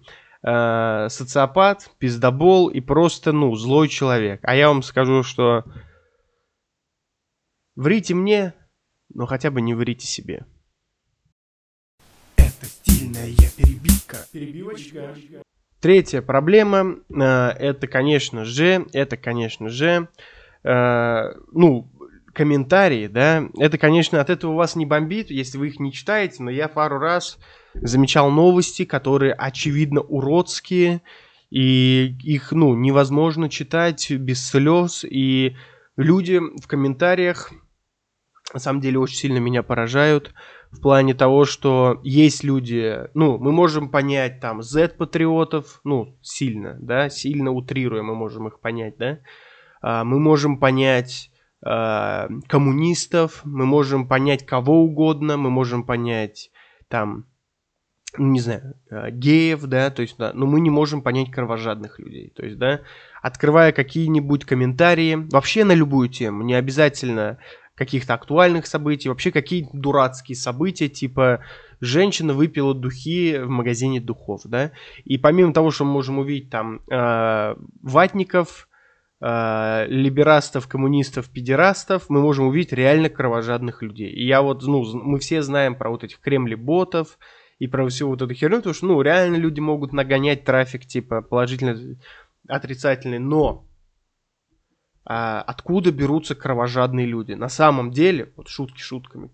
э, 0.44 1.10
социопат, 1.10 1.92
пиздобол 1.98 2.70
и 2.70 2.80
просто, 2.80 3.32
ну, 3.32 3.54
злой 3.56 3.88
человек. 3.90 4.40
А 4.44 4.56
я 4.56 4.70
вам 4.70 4.84
скажу, 4.84 5.24
что 5.24 5.66
врите 7.76 8.14
мне, 8.14 8.54
но 9.14 9.26
хотя 9.26 9.52
бы 9.52 9.62
не 9.62 9.74
врите 9.74 10.08
себе. 10.08 10.46
Длинная 12.86 13.34
перебивка. 13.58 14.18
Перебивочка. 14.32 15.16
Третья 15.80 16.22
проблема, 16.22 16.98
э, 17.10 17.24
это, 17.24 17.88
конечно 17.88 18.46
же, 18.46 18.86
это, 18.94 19.18
конечно 19.18 19.70
же, 19.70 20.10
э, 20.64 21.34
ну, 21.52 21.90
комментарии, 22.34 23.08
да, 23.08 23.50
это, 23.58 23.80
конечно, 23.80 24.22
от 24.22 24.30
этого 24.30 24.54
вас 24.54 24.76
не 24.76 24.86
бомбит, 24.86 25.32
если 25.32 25.58
вы 25.58 25.70
их 25.70 25.80
не 25.80 25.92
читаете, 25.92 26.44
но 26.44 26.52
я 26.52 26.68
пару 26.68 27.00
раз 27.00 27.40
замечал 27.74 28.30
новости, 28.30 28.86
которые, 28.86 29.34
очевидно, 29.34 30.02
уродские, 30.02 31.02
и 31.50 32.16
их, 32.24 32.52
ну, 32.52 32.76
невозможно 32.76 33.50
читать 33.50 34.12
без 34.12 34.46
слез, 34.46 35.04
и 35.04 35.56
люди 35.98 36.40
в 36.62 36.68
комментариях, 36.68 37.52
на 38.54 38.60
самом 38.60 38.82
деле, 38.82 39.00
очень 39.00 39.18
сильно 39.18 39.40
меня 39.40 39.64
поражают, 39.64 40.34
в 40.72 40.80
плане 40.80 41.14
того, 41.14 41.46
что 41.46 42.00
есть 42.04 42.44
люди, 42.44 43.10
ну, 43.14 43.38
мы 43.38 43.52
можем 43.52 43.90
понять 43.90 44.40
там 44.40 44.64
Z-патриотов, 44.64 45.82
ну, 45.84 46.18
сильно, 46.22 46.78
да, 46.80 47.10
сильно 47.10 47.52
утрируя 47.52 48.04
мы 48.04 48.16
можем 48.16 48.48
их 48.48 48.60
понять, 48.60 48.98
да, 48.98 49.20
а, 49.82 50.04
мы 50.04 50.20
можем 50.20 50.60
понять 50.60 51.30
а, 51.64 52.30
коммунистов, 52.48 53.42
мы 53.44 53.66
можем 53.66 54.08
понять 54.08 54.46
кого 54.46 54.84
угодно, 54.84 55.38
мы 55.38 55.50
можем 55.50 55.84
понять 55.84 56.52
там, 56.88 57.26
ну, 58.18 58.28
не 58.28 58.40
знаю, 58.40 58.76
э, 58.90 59.10
геев, 59.12 59.64
да, 59.64 59.90
то 59.90 60.02
есть, 60.02 60.18
да, 60.18 60.32
но 60.34 60.46
мы 60.46 60.60
не 60.60 60.70
можем 60.70 61.02
понять 61.02 61.32
кровожадных 61.32 61.98
людей. 62.00 62.34
То 62.36 62.46
есть, 62.46 62.58
да, 62.58 62.82
открывая 63.22 63.72
какие-нибудь 63.72 64.44
комментарии, 64.44 65.16
вообще 65.32 65.64
на 65.64 65.74
любую 65.74 66.10
тему, 66.10 66.44
не 66.44 66.54
обязательно 66.56 67.38
каких-то 67.76 68.14
актуальных 68.14 68.68
событий, 68.68 69.10
вообще 69.10 69.32
какие-то 69.32 69.70
дурацкие 69.74 70.36
события, 70.36 70.90
типа 70.90 71.42
женщина 71.80 72.34
выпила 72.34 72.74
духи 72.74 73.38
в 73.40 73.50
магазине 73.50 74.00
духов, 74.00 74.42
да, 74.46 74.72
и 75.04 75.18
помимо 75.18 75.54
того, 75.54 75.72
что 75.72 75.86
мы 75.86 75.94
можем 75.94 76.20
увидеть 76.20 76.50
там 76.50 76.82
э, 76.92 77.56
ватников, 77.82 78.68
э, 79.22 79.86
либерастов, 79.88 80.68
коммунистов, 80.68 81.30
педерастов, 81.30 82.06
мы 82.10 82.22
можем 82.22 82.48
увидеть 82.48 82.74
реально 82.74 83.10
кровожадных 83.10 83.82
людей. 83.82 84.10
И 84.10 84.26
я 84.26 84.42
вот, 84.42 84.64
ну, 84.64 84.84
мы 85.04 85.20
все 85.20 85.42
знаем 85.42 85.76
про 85.76 85.90
вот 85.90 86.04
этих 86.04 86.20
кремли-ботов 86.20 87.18
и 87.60 87.68
про 87.68 87.88
всю 87.88 88.08
вот 88.10 88.22
эту 88.22 88.34
херню, 88.34 88.58
потому 88.58 88.74
что, 88.74 88.86
ну, 88.88 89.02
реально 89.02 89.38
люди 89.38 89.60
могут 89.60 89.94
нагонять 89.94 90.44
трафик, 90.44 90.86
типа, 90.86 91.22
положительный, 91.22 92.00
отрицательный, 92.48 93.20
но 93.20 93.66
откуда 95.04 95.92
берутся 95.92 96.36
кровожадные 96.36 97.06
люди. 97.06 97.34
На 97.34 97.50
самом 97.50 97.92
деле, 97.92 98.32
вот 98.36 98.48
шутки 98.48 98.82
шутками, 98.82 99.30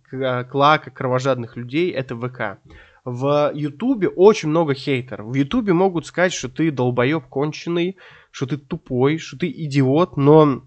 клака 0.50 0.92
кровожадных 0.92 1.58
людей 1.58 1.92
это 1.92 2.16
ВК. 2.16 2.60
В 3.04 3.52
Ютубе 3.54 4.10
очень 4.10 4.50
много 4.50 4.74
хейтеров. 4.74 5.28
В 5.28 5.34
Ютубе 5.34 5.74
могут 5.74 6.06
сказать, 6.06 6.34
что 6.34 6.50
ты 6.50 6.72
долбоеб 6.72 7.28
конченый, 7.28 7.98
что 8.32 8.46
ты 8.46 8.58
тупой, 8.58 9.18
что 9.18 9.38
ты 9.38 9.50
идиот, 9.50 10.18
но 10.18 10.64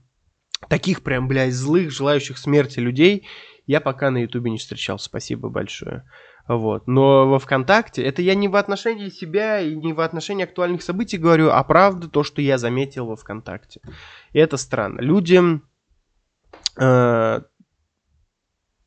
таких 0.68 1.02
прям, 1.02 1.28
блядь, 1.28 1.52
злых, 1.52 1.90
желающих 1.90 2.38
смерти 2.38 2.78
людей 2.78 3.26
я 3.66 3.80
пока 3.80 4.10
на 4.10 4.18
Ютубе 4.18 4.50
не 4.50 4.58
встречал. 4.58 4.98
Спасибо 4.98 5.48
большое. 5.48 6.04
Вот. 6.48 6.86
Но 6.86 7.28
во 7.28 7.38
ВКонтакте, 7.38 8.02
это 8.02 8.22
я 8.22 8.34
не 8.34 8.48
в 8.48 8.56
отношении 8.56 9.08
себя 9.08 9.60
и 9.60 9.74
не 9.74 9.92
в 9.92 10.00
отношении 10.00 10.44
актуальных 10.44 10.82
событий 10.82 11.16
говорю, 11.16 11.50
а 11.50 11.62
правда 11.64 12.08
то, 12.08 12.22
что 12.22 12.42
я 12.42 12.58
заметил 12.58 13.06
во 13.06 13.16
ВКонтакте. 13.16 13.80
И 14.32 14.38
это 14.38 14.56
странно. 14.56 15.00
Люди 15.00 15.40
э, 16.76 17.40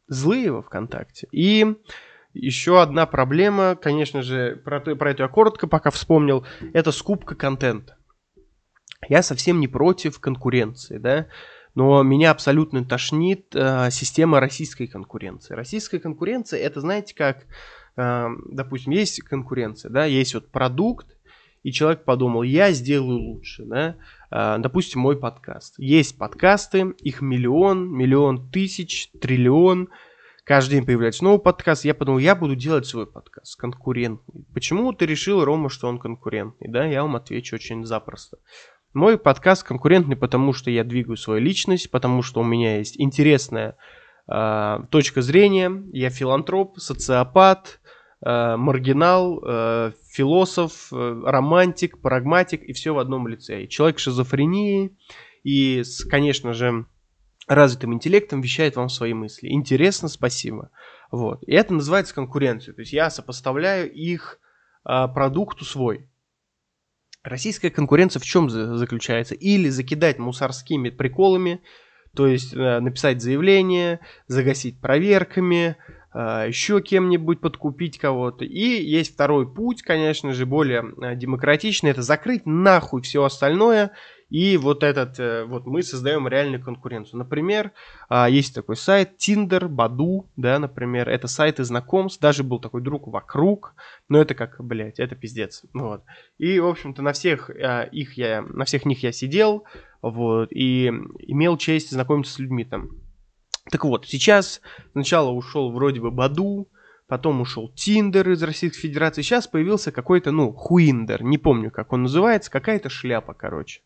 злые 0.07 0.51
во 0.51 0.61
ВКонтакте. 0.61 1.27
И 1.31 1.75
еще 2.33 2.81
одна 2.81 3.05
проблема, 3.05 3.75
конечно 3.75 4.23
же, 4.23 4.55
про, 4.55 4.79
про 4.79 5.11
эту 5.11 5.21
я 5.23 5.27
коротко 5.27 5.67
пока 5.67 5.91
вспомнил, 5.91 6.45
это 6.73 6.91
скупка 6.91 7.35
контента. 7.35 7.97
Я 9.07 9.21
совсем 9.21 9.59
не 9.59 9.67
против 9.67 10.19
конкуренции, 10.19 10.97
да, 10.97 11.27
но 11.75 12.03
меня 12.03 12.31
абсолютно 12.31 12.85
тошнит 12.85 13.47
э, 13.55 13.89
система 13.91 14.39
российской 14.39 14.87
конкуренции. 14.87 15.53
Российская 15.53 15.99
конкуренция, 15.99 16.59
это, 16.59 16.81
знаете, 16.81 17.15
как, 17.15 17.45
э, 17.97 18.27
допустим, 18.51 18.93
есть 18.93 19.21
конкуренция, 19.21 19.89
да, 19.89 20.05
есть 20.05 20.33
вот 20.35 20.49
продукт, 20.49 21.07
и 21.63 21.71
человек 21.71 22.03
подумал, 22.03 22.43
я 22.43 22.71
сделаю 22.71 23.17
лучше, 23.19 23.65
да, 23.65 23.95
э, 24.29 24.57
допустим, 24.59 25.01
мой 25.01 25.17
подкаст. 25.17 25.75
Есть 25.79 26.17
подкасты, 26.17 26.93
их 26.99 27.21
миллион, 27.21 27.91
миллион 27.91 28.51
тысяч, 28.51 29.09
триллион, 29.19 29.89
каждый 30.43 30.75
день 30.75 30.85
появляется 30.85 31.23
новый 31.23 31.39
подкаст, 31.39 31.85
я 31.85 31.95
подумал, 31.95 32.19
я 32.19 32.35
буду 32.35 32.55
делать 32.55 32.85
свой 32.85 33.07
подкаст, 33.07 33.55
конкурентный. 33.59 34.45
Почему 34.53 34.93
ты 34.93 35.07
решил, 35.07 35.43
Рома, 35.43 35.69
что 35.69 35.87
он 35.87 35.97
конкурентный, 35.97 36.67
да, 36.69 36.85
я 36.85 37.01
вам 37.01 37.15
отвечу 37.15 37.55
очень 37.55 37.83
запросто. 37.83 38.37
Мой 38.93 39.17
подкаст 39.17 39.63
конкурентный, 39.63 40.15
потому 40.15 40.53
что 40.53 40.69
я 40.69 40.83
двигаю 40.83 41.17
свою 41.17 41.41
личность, 41.41 41.89
потому 41.89 42.21
что 42.21 42.41
у 42.41 42.43
меня 42.43 42.77
есть 42.77 42.99
интересная 42.99 43.75
э, 44.31 44.77
точка 44.91 45.23
зрения. 45.23 45.83
Я 45.91 46.11
филантроп, 46.11 46.77
социопат, 46.77 47.79
э, 48.23 48.55
маргинал, 48.55 49.43
э, 49.43 49.93
философ, 50.11 50.89
э, 50.93 51.21
романтик, 51.25 52.01
прагматик 52.01 52.61
и 52.61 52.73
все 52.73 52.93
в 52.93 52.99
одном 52.99 53.27
лице. 53.27 53.63
И 53.63 53.69
человек 53.69 53.97
с 53.97 54.03
шизофренией 54.03 54.95
и 55.41 55.81
с, 55.81 56.03
конечно 56.05 56.53
же, 56.53 56.85
развитым 57.47 57.95
интеллектом 57.95 58.41
вещает 58.41 58.75
вам 58.75 58.89
свои 58.89 59.15
мысли. 59.15 59.49
Интересно, 59.49 60.07
спасибо. 60.07 60.69
Вот. 61.11 61.41
И 61.47 61.51
это 61.53 61.73
называется 61.73 62.13
конкуренцией. 62.13 62.75
То 62.75 62.81
есть 62.81 62.93
я 62.93 63.09
сопоставляю 63.09 63.91
их 63.91 64.39
э, 64.87 65.07
продукту 65.07 65.65
свой. 65.65 66.07
Российская 67.23 67.69
конкуренция 67.69 68.19
в 68.19 68.25
чем 68.25 68.49
заключается? 68.49 69.33
Или 69.33 69.69
закидать 69.69 70.19
мусорскими 70.19 70.89
приколами, 70.89 71.61
то 72.15 72.27
есть 72.27 72.53
э, 72.53 72.79
написать 72.79 73.21
заявление, 73.21 74.01
загасить 74.27 74.79
проверками, 74.79 75.77
э, 76.13 76.45
еще 76.47 76.81
кем-нибудь 76.81 77.39
подкупить 77.39 77.97
кого-то. 77.97 78.43
И 78.43 78.83
есть 78.83 79.13
второй 79.13 79.51
путь, 79.51 79.83
конечно 79.83 80.33
же, 80.33 80.45
более 80.45 80.83
э, 81.01 81.15
демократичный, 81.15 81.91
это 81.91 82.01
закрыть 82.01 82.45
нахуй 82.45 83.01
все 83.01 83.23
остальное 83.23 83.91
и 84.33 84.57
вот 84.57 84.81
этот, 84.81 85.19
э, 85.19 85.45
вот 85.45 85.67
мы 85.67 85.83
создаем 85.83 86.27
реальную 86.27 86.59
конкуренцию. 86.59 87.19
Например, 87.19 87.71
а, 88.09 88.27
есть 88.27 88.55
такой 88.55 88.75
сайт 88.75 89.11
Tinder, 89.19 89.67
Баду, 89.67 90.27
да, 90.35 90.57
например, 90.57 91.07
это 91.07 91.27
сайты 91.27 91.63
знакомств, 91.63 92.19
даже 92.19 92.43
был 92.43 92.59
такой 92.59 92.81
друг 92.81 93.05
вокруг, 93.07 93.75
но 94.09 94.19
это 94.19 94.33
как, 94.33 94.55
блядь, 94.59 94.99
это 94.99 95.15
пиздец, 95.15 95.63
вот. 95.75 96.01
И, 96.39 96.59
в 96.59 96.65
общем-то, 96.65 97.03
на 97.03 97.13
всех 97.13 97.51
а, 97.51 97.83
их 97.83 98.17
я, 98.17 98.41
на 98.41 98.65
всех 98.65 98.85
них 98.85 99.03
я 99.03 99.11
сидел, 99.11 99.65
вот, 100.01 100.51
и 100.51 100.87
имел 101.19 101.55
честь 101.57 101.91
знакомиться 101.91 102.33
с 102.33 102.39
людьми 102.39 102.65
там. 102.65 102.89
Так 103.69 103.85
вот, 103.85 104.07
сейчас 104.07 104.61
сначала 104.93 105.29
ушел 105.29 105.71
вроде 105.71 106.01
бы 106.01 106.09
Баду, 106.09 106.71
потом 107.07 107.39
ушел 107.41 107.71
Тиндер 107.71 108.31
из 108.31 108.41
Российской 108.41 108.79
Федерации, 108.79 109.21
сейчас 109.21 109.45
появился 109.45 109.91
какой-то, 109.91 110.31
ну, 110.31 110.51
Хуиндер, 110.53 111.21
не 111.21 111.37
помню, 111.37 111.69
как 111.69 111.93
он 111.93 112.01
называется, 112.01 112.49
какая-то 112.49 112.89
шляпа, 112.89 113.35
короче. 113.35 113.81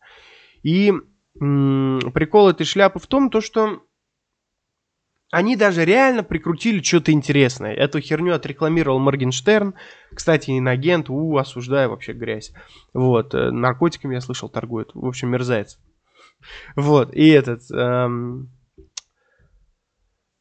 И 0.68 0.92
м- 1.40 2.12
прикол 2.12 2.50
этой 2.50 2.66
шляпы 2.66 2.98
в 2.98 3.06
том, 3.06 3.30
то, 3.30 3.40
что 3.40 3.84
они 5.30 5.56
даже 5.56 5.86
реально 5.86 6.22
прикрутили 6.22 6.82
что-то 6.82 7.10
интересное. 7.10 7.72
Эту 7.72 8.00
херню 8.00 8.34
отрекламировал 8.34 8.98
Моргенштерн. 8.98 9.74
Кстати, 10.14 10.58
инагент, 10.58 11.08
у, 11.08 11.38
осуждаю 11.38 11.88
вообще 11.88 12.12
грязь. 12.12 12.52
Вот, 12.92 13.34
э, 13.34 13.50
наркотиками, 13.50 14.16
я 14.16 14.20
слышал, 14.20 14.50
торгует. 14.50 14.90
В 14.92 15.06
общем, 15.06 15.30
мерзавец. 15.30 15.78
Вот, 16.76 17.14
и 17.14 17.28
этот... 17.28 17.62
Эм... 17.70 18.50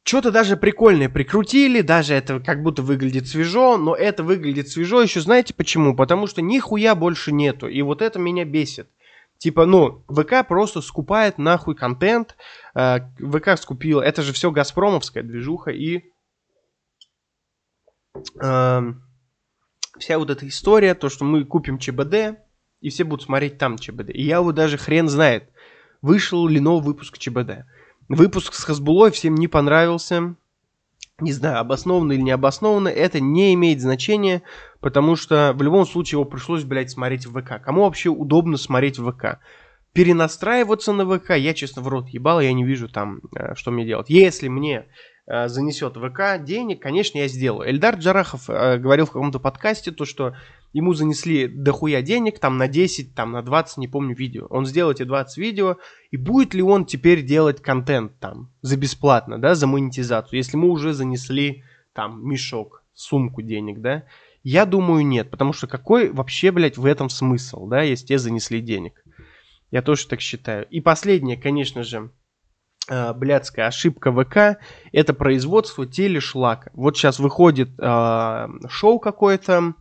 Что-то 0.04 0.32
даже 0.32 0.58
прикольное 0.58 1.10
прикрутили, 1.10 1.82
даже 1.82 2.14
это 2.14 2.42
как 2.42 2.64
будто 2.64 2.82
выглядит 2.82 3.28
свежо, 3.28 3.78
но 3.78 3.96
это 3.96 4.24
выглядит 4.24 4.70
свежо 4.70 5.02
еще 5.02 5.20
знаете 5.22 5.54
почему? 5.54 5.96
Потому 5.96 6.28
что 6.28 6.42
нихуя 6.42 6.96
больше 6.96 7.34
нету, 7.34 7.68
и 7.68 7.82
вот 7.82 8.02
это 8.02 8.18
меня 8.18 8.46
бесит. 8.46 8.90
Типа, 9.38 9.66
ну, 9.66 10.04
ВК 10.08 10.48
просто 10.48 10.82
скупает 10.82 11.38
нахуй 11.38 11.76
контент. 11.76 12.36
Э, 12.74 13.00
ВК 13.20 13.58
скупил, 13.58 14.00
это 14.00 14.22
же 14.22 14.34
все 14.34 14.52
Газпромовская 14.52 15.24
движуха 15.24 15.72
и 15.72 16.12
э, 18.42 18.82
вся 20.00 20.18
вот 20.18 20.30
эта 20.30 20.48
история, 20.48 20.96
то, 20.96 21.10
что 21.10 21.24
мы 21.24 21.46
купим 21.46 21.78
ЧБД, 21.78 22.40
и 22.82 22.90
все 22.90 23.04
будут 23.04 23.26
смотреть 23.26 23.58
там 23.58 23.78
ЧБД. 23.78 24.10
И 24.10 24.24
я 24.24 24.42
вот 24.42 24.56
даже 24.56 24.78
хрен 24.78 25.08
знает, 25.08 25.50
вышел 26.02 26.48
ли 26.48 26.60
новый 26.60 26.84
выпуск 26.84 27.18
ЧБД. 27.18 27.66
Выпуск 28.10 28.54
с 28.54 28.64
Хасбулой 28.64 29.12
всем 29.12 29.36
не 29.36 29.48
понравился 29.48 30.36
не 31.20 31.34
знаю, 31.34 31.60
обоснованно 31.60 32.12
или 32.12 32.22
не 32.22 32.32
обоснованно, 32.32 32.90
это 32.90 33.20
не 33.20 33.54
имеет 33.56 33.82
значения, 33.82 34.44
потому 34.80 35.16
что 35.16 35.54
в 35.56 35.62
любом 35.62 35.86
случае 35.86 36.18
его 36.18 36.26
пришлось, 36.26 36.64
блядь, 36.64 36.92
смотреть 36.92 37.26
в 37.26 37.40
ВК. 37.40 37.62
Кому 37.64 37.84
вообще 37.84 38.10
удобно 38.10 38.58
смотреть 38.58 39.00
в 39.00 39.12
ВК? 39.12 39.40
Перенастраиваться 39.94 40.94
на 40.94 41.06
ВК, 41.06 41.32
я, 41.32 41.54
честно, 41.54 41.82
в 41.82 41.88
рот 41.88 42.10
ебал, 42.10 42.40
я 42.42 42.54
не 42.54 42.64
вижу 42.64 42.88
там, 42.88 43.22
э, 43.36 43.56
что 43.56 43.72
мне 43.72 43.86
делать. 43.86 44.10
Если 44.10 44.48
мне 44.48 44.86
э, 45.26 45.48
занесет 45.48 45.98
ВК 45.98 46.44
денег, 46.44 46.82
конечно, 46.82 47.18
я 47.18 47.28
сделаю. 47.28 47.70
Эльдар 47.70 47.96
Джарахов 47.96 48.50
э, 48.50 48.78
говорил 48.78 49.06
в 49.06 49.12
каком-то 49.12 49.40
подкасте 49.40 49.92
то, 49.92 50.06
что 50.06 50.36
ему 50.74 50.94
занесли 50.94 51.48
дохуя 51.48 52.04
денег, 52.04 52.38
там 52.38 52.58
на 52.58 52.68
10, 52.68 53.16
там 53.16 53.32
на 53.32 53.42
20, 53.42 53.78
не 53.78 53.88
помню, 53.88 54.16
видео. 54.16 54.46
Он 54.52 54.68
сделал 54.68 54.92
эти 54.92 55.04
20 55.04 55.38
видео, 55.38 55.78
и 56.12 56.18
будет 56.18 56.54
ли 56.54 56.62
он 56.62 56.86
теперь 56.86 57.24
делать 57.24 57.62
контент 57.62 58.20
там 58.20 58.52
за 58.62 58.78
бесплатно, 58.78 59.40
да, 59.40 59.56
за 59.56 59.66
монетизацию, 59.66 60.38
если 60.38 60.58
мы 60.58 60.70
уже 60.70 60.94
занесли 60.94 61.64
там 61.94 62.24
мешок, 62.24 62.84
сумку 62.94 63.42
денег, 63.42 63.80
да? 63.80 64.04
Я 64.44 64.66
думаю, 64.66 65.06
нет, 65.06 65.30
потому 65.30 65.54
что 65.54 65.68
какой 65.68 66.10
вообще, 66.10 66.52
блядь, 66.52 66.78
в 66.78 66.86
этом 66.86 67.10
смысл, 67.10 67.68
да, 67.68 67.82
если 67.82 68.06
те 68.06 68.18
занесли 68.18 68.62
денег? 68.62 69.04
Я 69.72 69.82
тоже 69.82 70.08
так 70.08 70.22
считаю. 70.22 70.66
И 70.70 70.80
последнее, 70.80 71.38
конечно 71.38 71.84
же, 71.84 72.12
э, 72.90 73.14
блядская 73.14 73.68
ошибка 73.68 74.12
ВК– 74.12 74.60
это 74.94 75.14
производство 75.14 75.86
телешлака. 75.86 76.72
Вот 76.74 76.96
сейчас 76.96 77.20
выходит 77.20 77.70
э, 77.78 78.48
шоу 78.70 79.00
какое-то, 79.00 79.74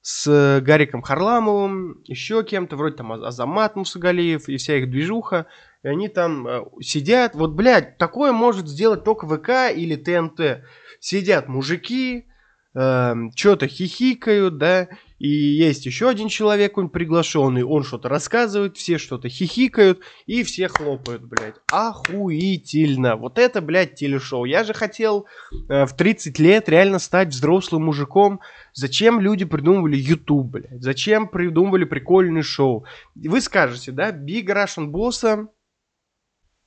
с 0.00 0.60
Гариком 0.62 1.02
Харламовым, 1.02 2.00
еще 2.04 2.42
кем-то, 2.42 2.76
вроде 2.76 2.96
там 2.96 3.12
Азамат 3.12 3.76
Мусагалиев 3.76 4.48
и 4.48 4.56
вся 4.56 4.76
их 4.76 4.90
движуха. 4.90 5.46
И 5.82 5.88
они 5.88 6.08
там 6.08 6.46
э, 6.46 6.64
сидят, 6.80 7.34
вот, 7.34 7.52
блядь, 7.52 7.98
такое 7.98 8.32
может 8.32 8.68
сделать 8.68 9.04
только 9.04 9.26
ВК 9.26 9.70
или 9.76 9.96
ТНТ. 9.96 10.64
Сидят 11.00 11.48
мужики, 11.48 12.26
эм, 12.74 13.32
что-то 13.34 13.66
хихикают, 13.68 14.58
да, 14.58 14.88
и 15.18 15.28
есть 15.28 15.84
еще 15.84 16.08
один 16.08 16.28
человек, 16.28 16.78
он 16.78 16.88
приглашенный, 16.90 17.64
он 17.64 17.82
что-то 17.82 18.08
рассказывает, 18.08 18.76
все 18.76 18.98
что-то 18.98 19.28
хихикают, 19.28 20.00
и 20.26 20.44
все 20.44 20.68
хлопают, 20.68 21.22
блядь. 21.22 21.56
Охуительно. 21.72 23.16
Вот 23.16 23.38
это, 23.38 23.60
блядь, 23.60 23.96
телешоу. 23.96 24.44
Я 24.44 24.62
же 24.62 24.74
хотел 24.74 25.26
э, 25.68 25.86
в 25.86 25.96
30 25.96 26.38
лет 26.38 26.68
реально 26.68 27.00
стать 27.00 27.28
взрослым 27.28 27.86
мужиком. 27.86 28.40
Зачем 28.74 29.20
люди 29.20 29.44
придумывали 29.44 29.96
YouTube, 29.96 30.46
блядь? 30.46 30.82
Зачем 30.82 31.26
придумывали 31.26 31.84
прикольный 31.84 32.42
шоу? 32.42 32.84
Вы 33.16 33.40
скажете, 33.40 33.90
да, 33.90 34.12
Big 34.12 34.46
Russian 34.46 34.90
Boss 34.90 35.48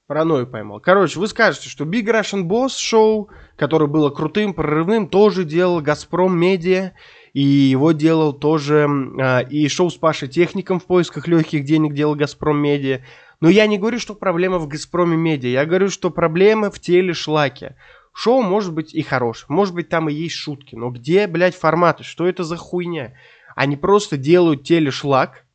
Паранойю 0.08 0.48
поймал. 0.48 0.80
Короче, 0.80 1.20
вы 1.20 1.28
скажете, 1.28 1.70
что 1.70 1.86
Big 1.86 2.06
Russian 2.06 2.44
Boss 2.44 2.78
шоу, 2.78 3.30
которое 3.56 3.88
было 3.88 4.10
крутым, 4.10 4.54
прорывным, 4.54 5.08
тоже 5.08 5.46
делал 5.46 5.80
Газпром 5.80 6.38
Медиа, 6.38 6.94
и 7.34 7.42
его 7.42 7.94
делал 7.94 8.34
тоже 8.34 8.88
а, 9.20 9.40
и 9.40 9.68
шоу 9.70 9.90
с 9.90 9.96
Пашей 9.96 10.28
Техником 10.28 10.80
в 10.80 10.86
поисках 10.86 11.28
легких 11.28 11.64
денег 11.64 11.94
делал 11.94 12.16
Газпром 12.16 12.58
Медиа. 12.58 13.02
Но 13.40 13.50
я 13.50 13.68
не 13.68 13.78
говорю, 13.78 14.00
что 14.00 14.14
проблема 14.14 14.60
в 14.60 14.68
Газпроме 14.68 15.16
Медиа, 15.16 15.50
я 15.50 15.66
говорю, 15.66 15.90
что 15.90 16.10
проблема 16.12 16.70
в 16.72 16.80
теле 16.80 17.14
шлаке. 17.14 17.78
Шоу 18.14 18.42
может 18.42 18.74
быть 18.74 18.94
и 18.94 19.02
хорошее, 19.02 19.48
может 19.50 19.74
быть 19.74 19.88
там 19.88 20.10
и 20.10 20.14
есть 20.14 20.36
шутки, 20.36 20.76
но 20.76 20.90
где, 20.90 21.28
блядь, 21.28 21.56
форматы, 21.56 22.04
что 22.04 22.28
это 22.28 22.44
за 22.44 22.58
хуйня? 22.58 23.14
Они 23.56 23.78
просто 23.78 24.18
делают 24.18 24.64
телешлак, 24.64 25.46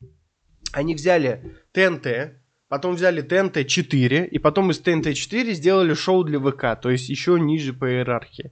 они 0.73 0.95
взяли 0.95 1.57
ТНТ, 1.73 2.39
Потом 2.69 2.97
взяли 2.97 3.23
ТНТ-4, 3.23 4.27
и 4.27 4.39
потом 4.39 4.71
из 4.73 4.81
ТНТ-4 4.81 5.53
сделали 5.53 5.95
шоу 5.95 6.25
для 6.25 6.41
ВК, 6.41 6.81
то 6.81 6.91
есть 6.91 7.09
еще 7.09 7.39
ниже 7.39 7.73
по 7.73 7.89
иерархии. 7.89 8.51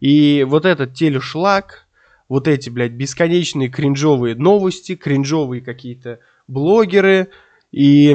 И 0.00 0.44
вот 0.46 0.66
этот 0.66 0.92
телешлаг, 0.92 1.86
вот 2.28 2.46
эти, 2.46 2.68
блядь, 2.68 2.92
бесконечные 2.92 3.70
кринжовые 3.70 4.34
новости, 4.34 4.96
кринжовые 4.96 5.62
какие-то 5.62 6.20
блогеры 6.46 7.30
и 7.72 8.14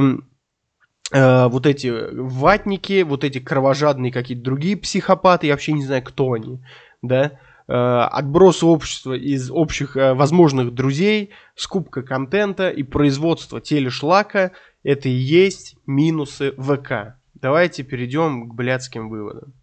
э, 1.11 1.47
вот 1.47 1.65
эти 1.65 1.87
ватники, 2.11 3.01
вот 3.01 3.23
эти 3.23 3.39
кровожадные 3.39 4.11
какие-то 4.11 4.43
другие 4.43 4.77
психопаты, 4.77 5.47
я 5.47 5.53
вообще 5.53 5.73
не 5.73 5.83
знаю, 5.83 6.03
кто 6.03 6.33
они, 6.33 6.61
да, 7.01 7.39
э, 7.67 7.73
отброс 7.73 8.61
общества 8.61 9.13
из 9.13 9.49
общих 9.49 9.97
э, 9.97 10.13
возможных 10.13 10.75
друзей, 10.75 11.31
скупка 11.55 12.03
контента 12.03 12.69
и 12.69 12.83
производство 12.83 13.59
телешлака– 13.59 14.51
это 14.83 15.09
и 15.09 15.13
есть 15.13 15.75
минусы 15.85 16.53
ВК. 16.57 17.15
Давайте 17.33 17.83
перейдем 17.83 18.49
к 18.49 18.53
блядским 18.53 19.09
выводам. 19.09 19.53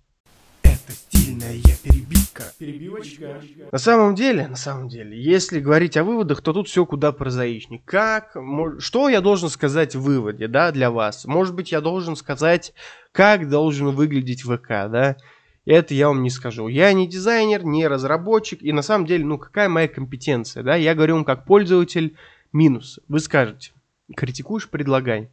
Это 0.63 0.93
стильная 0.93 1.55
перебивка. 1.83 2.45
Перебивочка. 2.59 3.41
На 3.73 3.79
самом 3.79 4.15
деле, 4.15 4.47
на 4.47 4.57
самом 4.57 4.89
деле, 4.89 5.21
если 5.21 5.61
говорить 5.61 5.97
о 5.97 6.05
выводах, 6.05 6.43
то 6.43 6.53
тут 6.53 6.69
все 6.69 6.87
куда 6.87 7.13
прозаичнее. 7.13 7.83
Как, 7.85 8.37
что 8.79 9.09
я 9.09 9.21
должен 9.21 9.49
сказать 9.49 9.95
в 9.95 10.03
выводе, 10.03 10.49
да, 10.49 10.71
для 10.73 10.91
вас? 10.91 11.25
Может 11.25 11.55
быть, 11.55 11.73
я 11.73 11.81
должен 11.81 12.17
сказать, 12.17 12.73
как 13.13 13.49
должен 13.49 13.89
выглядеть 13.89 14.43
ВК, 14.43 14.69
да? 14.69 15.17
Это 15.65 15.95
я 15.95 16.09
вам 16.09 16.23
не 16.23 16.31
скажу. 16.31 16.69
Я 16.69 16.93
не 16.93 17.09
дизайнер, 17.09 17.65
не 17.65 17.89
разработчик, 17.89 18.63
и 18.63 18.73
на 18.73 18.83
самом 18.83 19.07
деле, 19.07 19.25
ну, 19.25 19.37
какая 19.37 19.69
моя 19.69 19.89
компетенция, 19.89 20.63
да? 20.63 20.77
Я 20.77 20.95
говорю 20.95 21.17
вам 21.17 21.25
как 21.25 21.45
пользователь 21.45 22.17
минус. 22.53 23.01
Вы 23.09 23.19
скажете, 23.19 23.73
критикуешь, 24.15 24.69
предлагай. 24.69 25.31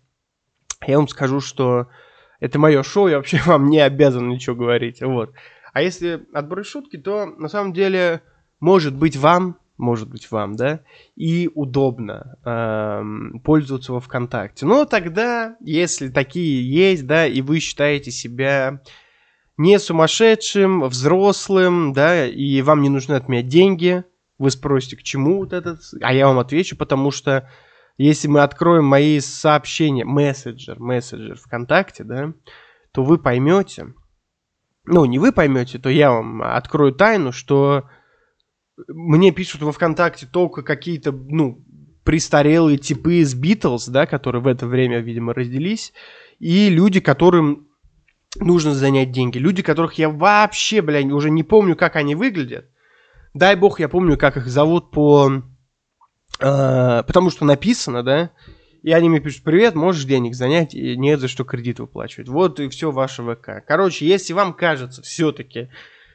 Я 0.86 0.98
вам 0.98 1.08
скажу, 1.08 1.40
что 1.40 1.88
это 2.40 2.60
мое 2.60 2.84
шоу, 2.84 3.08
я 3.08 3.18
вообще 3.18 3.42
вам 3.46 3.70
не 3.70 3.80
обязан 3.80 4.30
ничего 4.30 4.56
говорить. 4.56 5.02
Вот. 5.02 5.34
А 5.74 5.82
если 5.82 6.26
отбросить 6.34 6.72
шутки, 6.72 6.98
то 6.98 7.26
на 7.26 7.50
самом 7.50 7.74
деле 7.74 8.22
может 8.60 8.96
быть 8.96 9.18
вам, 9.18 9.58
может 9.78 10.10
быть 10.10 10.30
вам, 10.32 10.56
да, 10.56 10.82
и 11.16 11.50
удобно 11.54 12.38
эм, 12.46 13.42
пользоваться 13.44 13.92
во 13.92 14.00
ВКонтакте. 14.00 14.66
Но 14.66 14.86
тогда, 14.86 15.58
если 15.60 16.10
такие 16.10 16.70
есть, 16.70 17.08
да, 17.08 17.26
и 17.26 17.42
вы 17.42 17.60
считаете 17.60 18.12
себя 18.12 18.82
не 19.58 19.80
сумасшедшим, 19.80 20.84
взрослым, 20.84 21.94
да, 21.94 22.28
и 22.28 22.62
вам 22.62 22.82
не 22.82 22.90
нужны 22.90 23.14
от 23.14 23.28
меня 23.28 23.42
деньги, 23.42 24.04
вы 24.38 24.52
спросите, 24.52 24.98
к 24.98 25.04
чему 25.04 25.40
вот 25.40 25.54
этот, 25.54 25.80
а 26.02 26.14
я 26.14 26.28
вам 26.28 26.40
отвечу, 26.40 26.76
потому 26.76 27.12
что 27.12 27.50
если 27.98 28.28
мы 28.28 28.42
откроем 28.42 28.86
мои 28.86 29.20
сообщения, 29.20 30.06
мессенджер, 30.06 30.80
мессенджер 30.80 31.38
ВКонтакте, 31.38 32.04
да, 32.04 32.34
то 32.92 33.04
вы 33.04 33.18
поймете, 33.18 33.94
ну, 34.86 35.06
не 35.06 35.20
вы 35.20 35.32
поймете, 35.32 35.80
то 35.80 35.90
я 35.90 36.12
вам 36.12 36.42
открою 36.42 36.94
тайну, 36.94 37.32
что 37.32 37.90
мне 38.88 39.32
пишут 39.32 39.62
во 39.62 39.72
ВКонтакте 39.72 40.26
только 40.26 40.64
какие-то, 40.64 41.12
ну, 41.12 41.64
престарелые 42.04 42.78
типы 42.78 43.16
из 43.16 43.34
Битлз, 43.34 43.88
да, 43.88 44.06
которые 44.06 44.42
в 44.42 44.48
это 44.48 44.68
время, 44.68 45.00
видимо, 45.00 45.34
родились, 45.34 45.94
и 46.40 46.70
люди, 46.70 47.00
которым 47.00 47.68
нужно 48.40 48.74
занять 48.74 49.12
деньги. 49.12 49.38
Люди, 49.38 49.62
которых 49.62 49.94
я 49.94 50.10
вообще, 50.10 50.82
блядь, 50.82 51.06
уже 51.06 51.30
не 51.30 51.44
помню, 51.44 51.76
как 51.76 51.96
они 51.96 52.16
выглядят. 52.16 52.70
Дай 53.34 53.56
бог, 53.56 53.80
я 53.80 53.90
помню, 53.90 54.18
как 54.18 54.38
их 54.38 54.48
зовут 54.48 54.92
по 54.92 55.44
потому 56.40 57.30
что 57.30 57.46
написано, 57.46 58.04
да, 58.04 58.32
и 58.84 58.92
они 58.92 59.10
мне 59.10 59.22
пишут, 59.22 59.44
привет, 59.44 59.76
можешь 59.76 60.04
денег 60.04 60.36
занять, 60.36 60.74
и 60.74 60.98
нет 60.98 61.20
за 61.22 61.28
что 61.30 61.46
кредит 61.46 61.80
выплачивать. 61.80 62.28
Вот 62.28 62.60
и 62.60 62.68
все 62.68 62.92
ваше 62.92 63.24
ВК. 63.24 63.64
Короче, 63.66 64.06
если 64.06 64.34
вам 64.34 64.54
кажется 64.54 65.02
все-таки, 65.02 65.70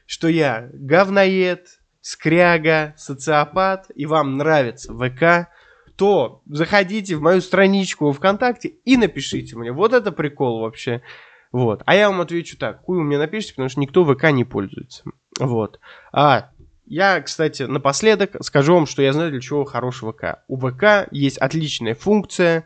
что 0.07 0.29
я 0.29 0.69
говноед, 0.73 1.67
скряга, 2.03 2.95
социопат, 2.97 3.87
и 3.95 4.07
вам 4.07 4.37
нравится 4.37 4.93
ВК, 4.93 5.51
то 5.97 6.43
заходите 6.47 7.17
в 7.17 7.23
мою 7.23 7.41
страничку 7.41 8.13
ВКонтакте 8.13 8.69
и 8.69 8.97
напишите 8.97 9.57
мне. 9.57 9.73
Вот 9.73 9.93
это 9.93 10.13
прикол 10.13 10.61
вообще. 10.61 11.03
Вот. 11.51 11.83
А 11.87 11.95
я 11.95 12.09
вам 12.11 12.21
отвечу 12.21 12.57
так. 12.57 12.83
Хуй 12.83 12.99
вы 12.99 13.05
мне 13.05 13.19
напишите, 13.19 13.55
потому 13.55 13.69
что 13.69 13.81
никто 13.81 14.05
ВК 14.05 14.31
не 14.31 14.45
пользуется. 14.45 15.05
Вот. 15.41 15.81
А 16.13 16.51
я, 16.89 17.21
кстати, 17.21 17.65
напоследок 17.65 18.37
скажу 18.41 18.75
вам, 18.75 18.87
что 18.87 19.03
я 19.03 19.13
знаю 19.13 19.31
для 19.31 19.41
чего 19.41 19.65
хороший 19.65 20.11
ВК. 20.11 20.43
У 20.49 20.57
ВК 20.59 21.09
есть 21.11 21.39
отличная 21.39 21.95
функция 21.95 22.65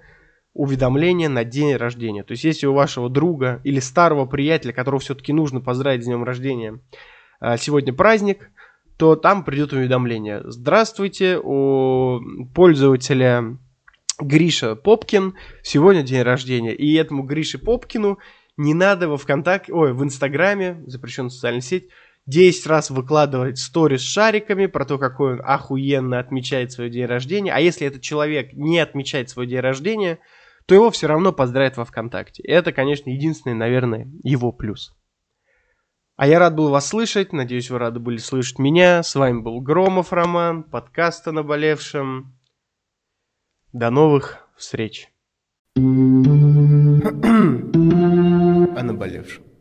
уведомления 0.55 1.29
на 1.29 1.45
день 1.45 1.75
рождения. 1.77 2.23
То 2.23 2.33
есть, 2.33 2.45
если 2.45 2.67
у 2.67 2.75
вашего 2.75 3.09
друга 3.11 3.61
или 3.65 3.81
старого 3.81 4.27
приятеля, 4.27 4.73
которого 4.73 5.01
все-таки 5.01 5.33
нужно 5.33 5.61
поздравить 5.61 6.05
с 6.05 6.07
днем 6.07 6.25
рождения, 6.25 6.79
а, 7.41 7.57
сегодня 7.57 7.93
праздник, 7.93 8.51
то 8.97 9.17
там 9.17 9.45
придет 9.45 9.73
уведомление. 9.73 10.43
Здравствуйте, 10.45 11.39
у 11.43 12.21
пользователя 12.55 13.59
Гриша 14.21 14.77
Попкин 14.77 15.35
сегодня 15.63 16.03
день 16.03 16.23
рождения. 16.23 16.75
И 16.75 16.95
этому 16.95 17.25
Грише 17.25 17.59
Попкину 17.59 18.19
не 18.57 18.75
надо 18.75 19.09
во 19.09 19.17
ВКонтакте, 19.17 19.73
ой, 19.73 19.93
в 19.93 20.05
Инстаграме, 20.05 20.85
запрещенная 20.87 21.31
социальная 21.31 21.63
сеть, 21.63 21.89
10 22.27 22.67
раз 22.67 22.91
выкладывать 22.91 23.59
сторис 23.59 24.03
с 24.03 24.05
шариками 24.05 24.67
про 24.67 24.85
то, 24.85 24.99
какой 24.99 25.35
он 25.35 25.41
охуенно 25.45 26.19
отмечает 26.21 26.71
свой 26.73 26.89
день 26.91 27.07
рождения. 27.07 27.53
А 27.53 27.59
если 27.59 27.87
этот 27.87 28.03
человек 28.03 28.53
не 28.53 28.79
отмечает 28.79 29.29
свой 29.29 29.47
день 29.47 29.61
рождения, 29.61 30.21
то 30.67 30.75
его 30.75 30.91
все 30.91 31.09
равно 31.09 31.33
поздравят 31.33 31.77
во 31.77 31.85
ВКонтакте. 31.85 32.43
Это, 32.45 32.73
конечно, 32.73 33.11
единственный, 33.11 33.55
наверное, 33.55 34.09
его 34.23 34.53
плюс. 34.53 34.95
А 36.17 36.29
я 36.29 36.39
рад 36.39 36.55
был 36.55 36.69
вас 36.69 36.87
слышать, 36.87 37.33
надеюсь, 37.33 37.71
вы 37.71 37.79
рады 37.79 37.99
были 37.99 38.19
слышать 38.19 38.61
меня. 38.61 39.03
С 39.03 39.17
вами 39.17 39.41
был 39.41 39.61
Громов 39.61 40.13
Роман, 40.13 40.63
подкаст 40.63 41.27
о 41.27 41.33
наболевшем. 41.33 42.39
До 43.73 43.91
новых 43.91 44.47
встреч. 44.57 45.09
О 45.75 45.81
наболевшем. 48.83 49.52